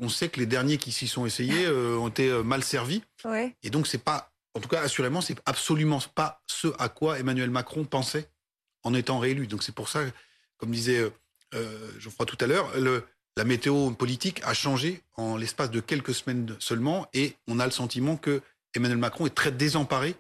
[0.01, 3.03] on sait que les derniers qui s'y sont essayés ont été mal servis.
[3.63, 7.51] Et donc, c'est pas, en tout cas, assurément, c'est absolument pas ce à quoi Emmanuel
[7.51, 8.31] Macron pensait
[8.85, 9.47] en étant réélu.
[9.49, 10.05] Donc, c'est pour ça,
[10.57, 11.11] comme disait
[11.99, 13.05] Geoffroy tout à l'heure, le,
[13.37, 17.71] la météo politique a changé en l'espace de quelques semaines seulement et on a le
[17.71, 18.43] sentiment que
[18.75, 20.15] Emmanuel Macron est très désemparé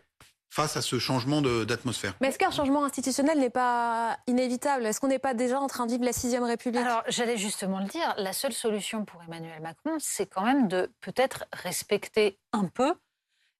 [0.48, 2.14] face à ce changement d'atmosphère.
[2.20, 4.86] Mais est-ce qu'un changement institutionnel n'est pas inévitable?
[4.86, 6.80] Est-ce qu'on n'est pas déjà en train de vivre la sixième République?
[6.80, 10.90] Alors, j'allais justement le dire, la seule solution pour Emmanuel Macron, c'est quand même de
[11.00, 12.94] peut-être respecter un peu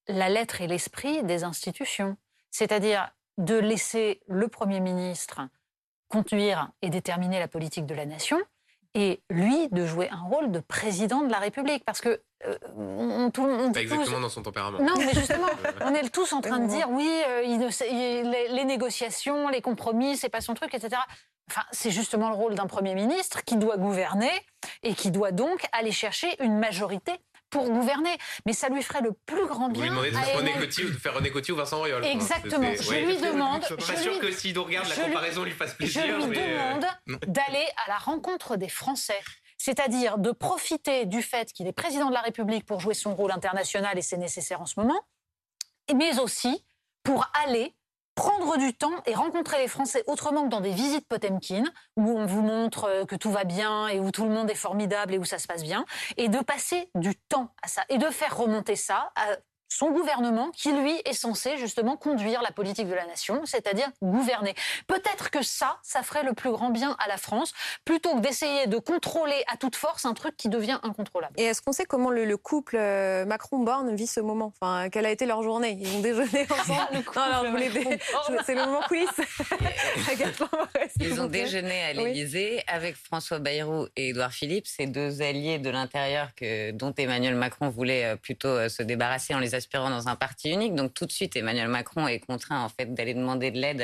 [0.09, 2.17] la lettre et l'esprit des institutions.
[2.51, 5.41] C'est-à-dire de laisser le Premier ministre
[6.09, 8.41] conduire et déterminer la politique de la nation,
[8.97, 11.85] et lui de jouer un rôle de président de la République.
[11.85, 12.21] Parce que.
[12.47, 14.79] Euh, on, Pas exactement dans son tempérament.
[14.81, 15.47] Non, mais justement,
[15.83, 17.59] on est tous en train de dire oui, euh, il
[18.55, 21.01] les, négociations, les compromis, c'est pas son truc, etc.
[21.51, 24.31] Enfin, c'est justement le rôle d'un Premier ministre qui doit gouverner
[24.83, 27.13] et qui doit donc aller chercher une majorité
[27.51, 28.17] pour gouverner.
[28.45, 29.93] Mais ça lui ferait le plus grand bien.
[29.93, 30.17] Vous lui demandez de,
[30.99, 32.05] faire René Coty ou Vincent Auriol.
[32.05, 32.73] Exactement.
[32.81, 33.63] Je lui demande.
[33.63, 36.03] Je suis pas sûr que s'il nous regarde, la comparaison lui fasse plaisir.
[36.21, 36.87] Je lui euh, demande
[37.27, 39.21] d'aller à la rencontre des Français.
[39.59, 43.33] C'est-à-dire de profiter du fait qu'il est président de la République pour jouer son rôle
[43.33, 45.01] international et c'est nécessaire en ce moment,
[45.95, 46.65] mais aussi
[47.03, 47.76] pour aller
[48.17, 51.63] prendre du temps et rencontrer les Français autrement que dans des visites Potemkin,
[51.97, 54.57] où on vous montre euh, que tout va bien et où tout le monde est
[54.57, 55.85] formidable et où ça se passe bien,
[56.17, 59.37] et de passer du temps à ça, et de faire remonter ça à
[59.69, 64.55] son gouvernement qui, lui, est censé justement conduire la politique de la nation, c'est-à-dire gouverner.
[64.87, 67.53] Peut-être que ça, ça ferait le plus grand bien à la France,
[67.85, 71.35] plutôt que d'essayer de contrôler à toute force un truc qui devient incontrôlable.
[71.37, 74.53] Et est-ce qu'on sait comment le, couple euh, Macron-Borne vit ce moment?
[74.61, 75.79] Enfin, Quelle a été leur journée?
[75.81, 77.05] Ils ont déjeuné ensemble?
[78.45, 79.09] C'est le moment coulisses.
[81.01, 85.71] Ils ont déjeuné à l'Élysée avec François Bayrou et Édouard Philippe, ces deux alliés de
[85.71, 86.31] l'intérieur
[86.73, 90.51] dont Emmanuel Macron voulait euh, plutôt euh, se débarrasser en les aspirant dans un parti
[90.51, 90.75] unique.
[90.75, 93.83] Donc tout de suite, Emmanuel Macron est contraint en fait d'aller demander de l'aide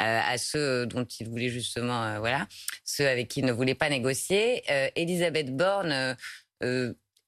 [0.00, 2.46] euh, à ceux dont il voulait justement, voilà,
[2.84, 4.62] ceux avec qui il ne voulait pas négocier.
[4.96, 6.16] Elisabeth Borne.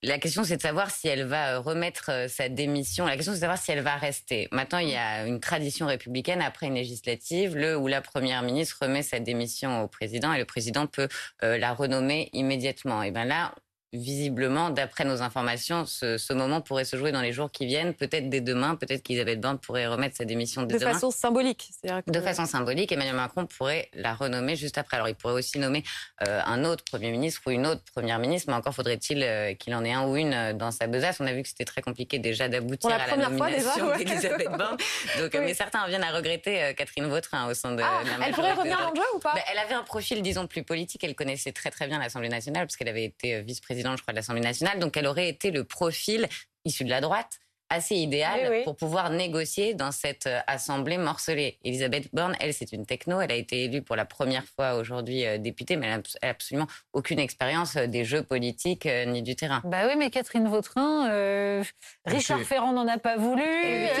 [0.03, 3.05] La question, c'est de savoir si elle va remettre sa démission.
[3.05, 4.47] La question, c'est de savoir si elle va rester.
[4.51, 8.79] Maintenant, il y a une tradition républicaine après une législative, le où la première ministre
[8.81, 11.07] remet sa démission au président et le président peut
[11.41, 13.03] la renommer immédiatement.
[13.03, 13.53] Et ben là,
[13.93, 18.29] visiblement, d'après nos informations, ce, moment pourrait se jouer dans les jours qui viennent, peut-être
[18.29, 20.91] dès demain, peut-être qu'Isabelle Borne pourrait remettre sa démission dès de demain.
[20.91, 21.71] De façon symbolique.
[22.07, 24.95] De façon symbolique, Emmanuel Macron pourrait la renommer juste après.
[24.95, 25.83] Alors il pourrait aussi nommer
[26.25, 29.75] euh, un autre Premier ministre ou une autre Première ministre, mais encore faudrait-il euh, qu'il
[29.75, 31.19] en ait un ou une euh, dans sa besace.
[31.19, 34.77] On a vu que c'était très compliqué déjà d'aboutir à la nomination d'Elisabeth Borne.
[35.19, 38.53] Donc, Mais certains viennent à regretter Catherine Vautrin au sein de, ah, la Elle pourrait
[38.53, 39.33] revenir le jeu ou pas?
[39.33, 41.03] Bah, Elle avait un profil, disons, plus politique.
[41.03, 44.17] Elle connaissait très très bien l'Assemblée nationale, parce qu'elle avait été vice-présidente, je crois, de
[44.17, 46.27] l'Assemblée nationale donc elle aurait été le profil
[46.65, 47.39] issu de la droite
[47.71, 51.57] assez idéal pour pouvoir négocier dans cette euh, assemblée morcelée.
[51.63, 53.21] Elisabeth Borne, elle, c'est une techno.
[53.21, 56.67] Elle a été élue pour la première fois aujourd'hui euh, députée, mais elle n'a absolument
[56.93, 59.61] aucune expérience euh, des jeux politiques ni du terrain.
[59.63, 61.63] Bah oui, mais Catherine Vautrin,
[62.05, 63.43] Richard Ferrand n'en a pas voulu,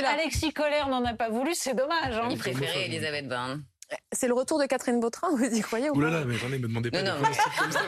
[0.05, 2.15] Alexis Collère n'en a pas voulu, c'est dommage.
[2.15, 2.27] Hein.
[2.29, 3.63] Il préférait Elisabeth Borne.
[4.11, 6.59] C'est le retour de Catherine Vautrin, vous y croyez ou Ouh là là, mais attendez,
[6.59, 7.21] me demandez pas non, non,
[7.59, 7.81] comme ça.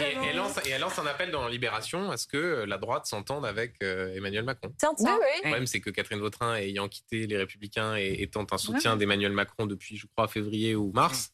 [0.00, 3.06] et, elle lance, et, elle lance, un appel dans Libération à ce que la droite
[3.06, 4.72] s'entende avec euh, Emmanuel Macron.
[4.78, 5.16] Tiens, tiens.
[5.20, 8.96] Oui, Le problème, c'est que Catherine Vautrin, ayant quitté les Républicains et étant un soutien
[8.96, 11.32] d'Emmanuel Macron depuis, je crois, février ou mars,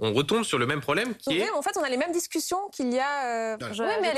[0.00, 1.50] on retombe sur le même problème qui est.
[1.50, 3.54] En fait, on a les mêmes discussions qu'il y a.
[3.54, 4.14] Euh, mais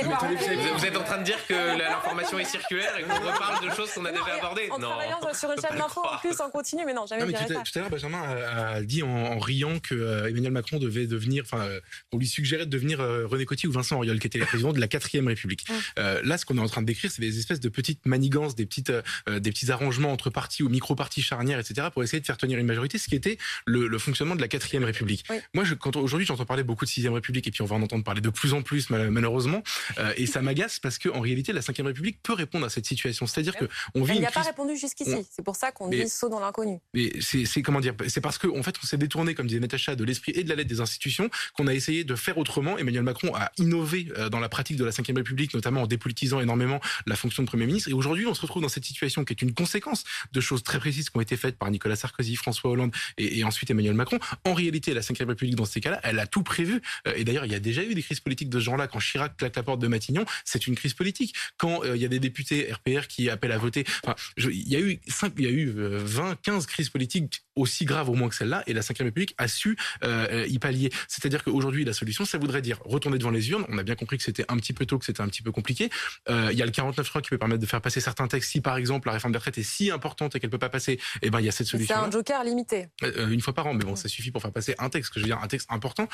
[0.72, 3.92] vous, êtes en train de dire que l'information est circulaire et qu'on reparle de choses
[3.92, 4.68] qu'on a déjà abordées.
[4.70, 7.24] En, travaillant sur une chaîne d'info en plus, en continu, mais non, jamais.
[7.24, 11.44] Non, tout, à l'heure, Benjamin a, dit en, riant que euh, Emmanuel Macron devait devenir,
[11.44, 11.80] enfin, euh,
[12.12, 14.80] on lui suggérait de devenir René Coty ou Vincent Auriol, qui était les présidents de
[14.80, 15.66] la 4 République.
[15.96, 18.66] là, ce qu'on est en train de décrire, c'est des espèces de petites manigances, des
[18.66, 18.92] petites,
[19.28, 22.66] des petits arrangements entre partis ou micro-partis charnières, etc., pour essayer de faire tenir une
[22.66, 25.24] majorité, ce qui était le, fonctionnement de la 4 République.
[25.54, 27.82] Moi, je, quand aujourd'hui j'entends parler beaucoup de 6 République et puis on va en
[27.82, 29.62] entendre parler de plus en plus malheureusement
[29.98, 33.26] euh, et ça m'agace parce qu'en réalité la 5 République peut répondre à cette situation.
[33.26, 34.14] C'est-à-dire que on vit.
[34.14, 35.26] Il n'y a pas répondu jusqu'ici.
[35.30, 36.78] C'est pour ça qu'on dit saut dans l'inconnu.
[36.94, 39.96] Mais c'est comment dire C'est parce qu'en en fait on s'est détourné, comme disait Natacha,
[39.96, 42.78] de l'esprit et de la lettre des institutions qu'on a essayé de faire autrement.
[42.78, 46.40] Emmanuel Macron a innové euh, dans la pratique de la 5 République, notamment en dépolitisant
[46.40, 47.90] énormément la fonction de Premier ministre.
[47.90, 50.78] Et aujourd'hui on se retrouve dans cette situation qui est une conséquence de choses très
[50.78, 54.18] précises qui ont été faites par Nicolas Sarkozy, François Hollande et, et ensuite Emmanuel Macron.
[54.44, 56.82] En réalité la 5 République dans ces cas-là, elle a tout prévu.
[57.06, 58.88] Euh, et d'ailleurs, il y a déjà eu des crises politiques de ce genre-là.
[58.88, 61.34] Quand Chirac claque la porte de Matignon, c'est une crise politique.
[61.56, 64.76] Quand euh, il y a des députés RPR qui appellent à voter, enfin, il y
[64.76, 68.14] a eu cinq, il y a eu 20, euh, 15 crises politiques aussi graves au
[68.14, 70.90] moins que celle-là, et la Ve République a su y pallier.
[71.06, 73.64] C'est-à-dire qu'aujourd'hui, la solution, ça voudrait dire retourner devant les urnes.
[73.68, 75.52] On a bien compris que c'était un petit peu tôt, que c'était un petit peu
[75.52, 75.90] compliqué.
[76.28, 78.50] il y a le 49 qui peut permettre de faire passer certains textes.
[78.50, 80.98] Si par exemple la réforme des retraites est si importante et qu'elle peut pas passer,
[81.20, 81.94] eh ben il y a cette solution.
[81.94, 82.88] C'est un joker limité.
[83.02, 85.12] une fois par an, mais bon, ça suffit pour faire passer un texte.
[85.12, 86.08] Que je veux dire, un texte important.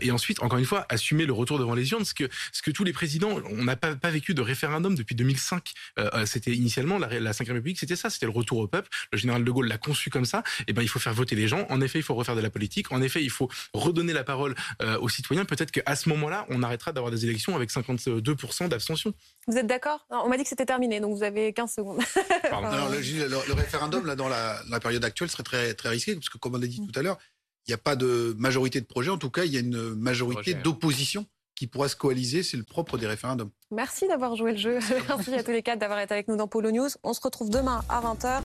[0.00, 2.70] et ensuite, encore une fois, assumer le retour devant les urnes, ce que, ce que
[2.70, 5.72] tous les présidents, on n'a pas, pas vécu de référendum depuis 2005.
[5.98, 8.88] Euh, euh, c'était initialement la, la 5 République, c'était ça, c'était le retour au peuple.
[9.12, 10.42] Le général de Gaulle l'a conçu comme ça.
[10.60, 11.66] Et eh ben, il faut faire voter les gens.
[11.70, 12.92] En effet, il faut refaire de la politique.
[12.92, 15.44] En effet, il faut redonner la parole euh, aux citoyens.
[15.44, 19.14] Peut-être qu'à ce moment-là, on arrêtera d'avoir des élections avec 52% d'abstention.
[19.46, 20.06] Vous êtes d'accord?
[20.10, 21.98] On m'a dit que c'était terminé, donc vous avez 15 secondes.
[22.50, 26.54] le, référendum, là, dans la, la, période actuelle, serait très, très risqué, parce que, comme
[26.54, 27.18] on a dit tout à l'heure,
[27.66, 29.10] il n'y a pas de majorité de projet.
[29.10, 32.42] En tout cas, il y a une majorité d'opposition qui pourra se coaliser.
[32.42, 33.50] C'est le propre des référendums.
[33.70, 34.78] Merci d'avoir joué le jeu.
[35.08, 36.88] Merci à tous les quatre d'avoir été avec nous dans Polo News.
[37.04, 38.40] On se retrouve demain à 20h.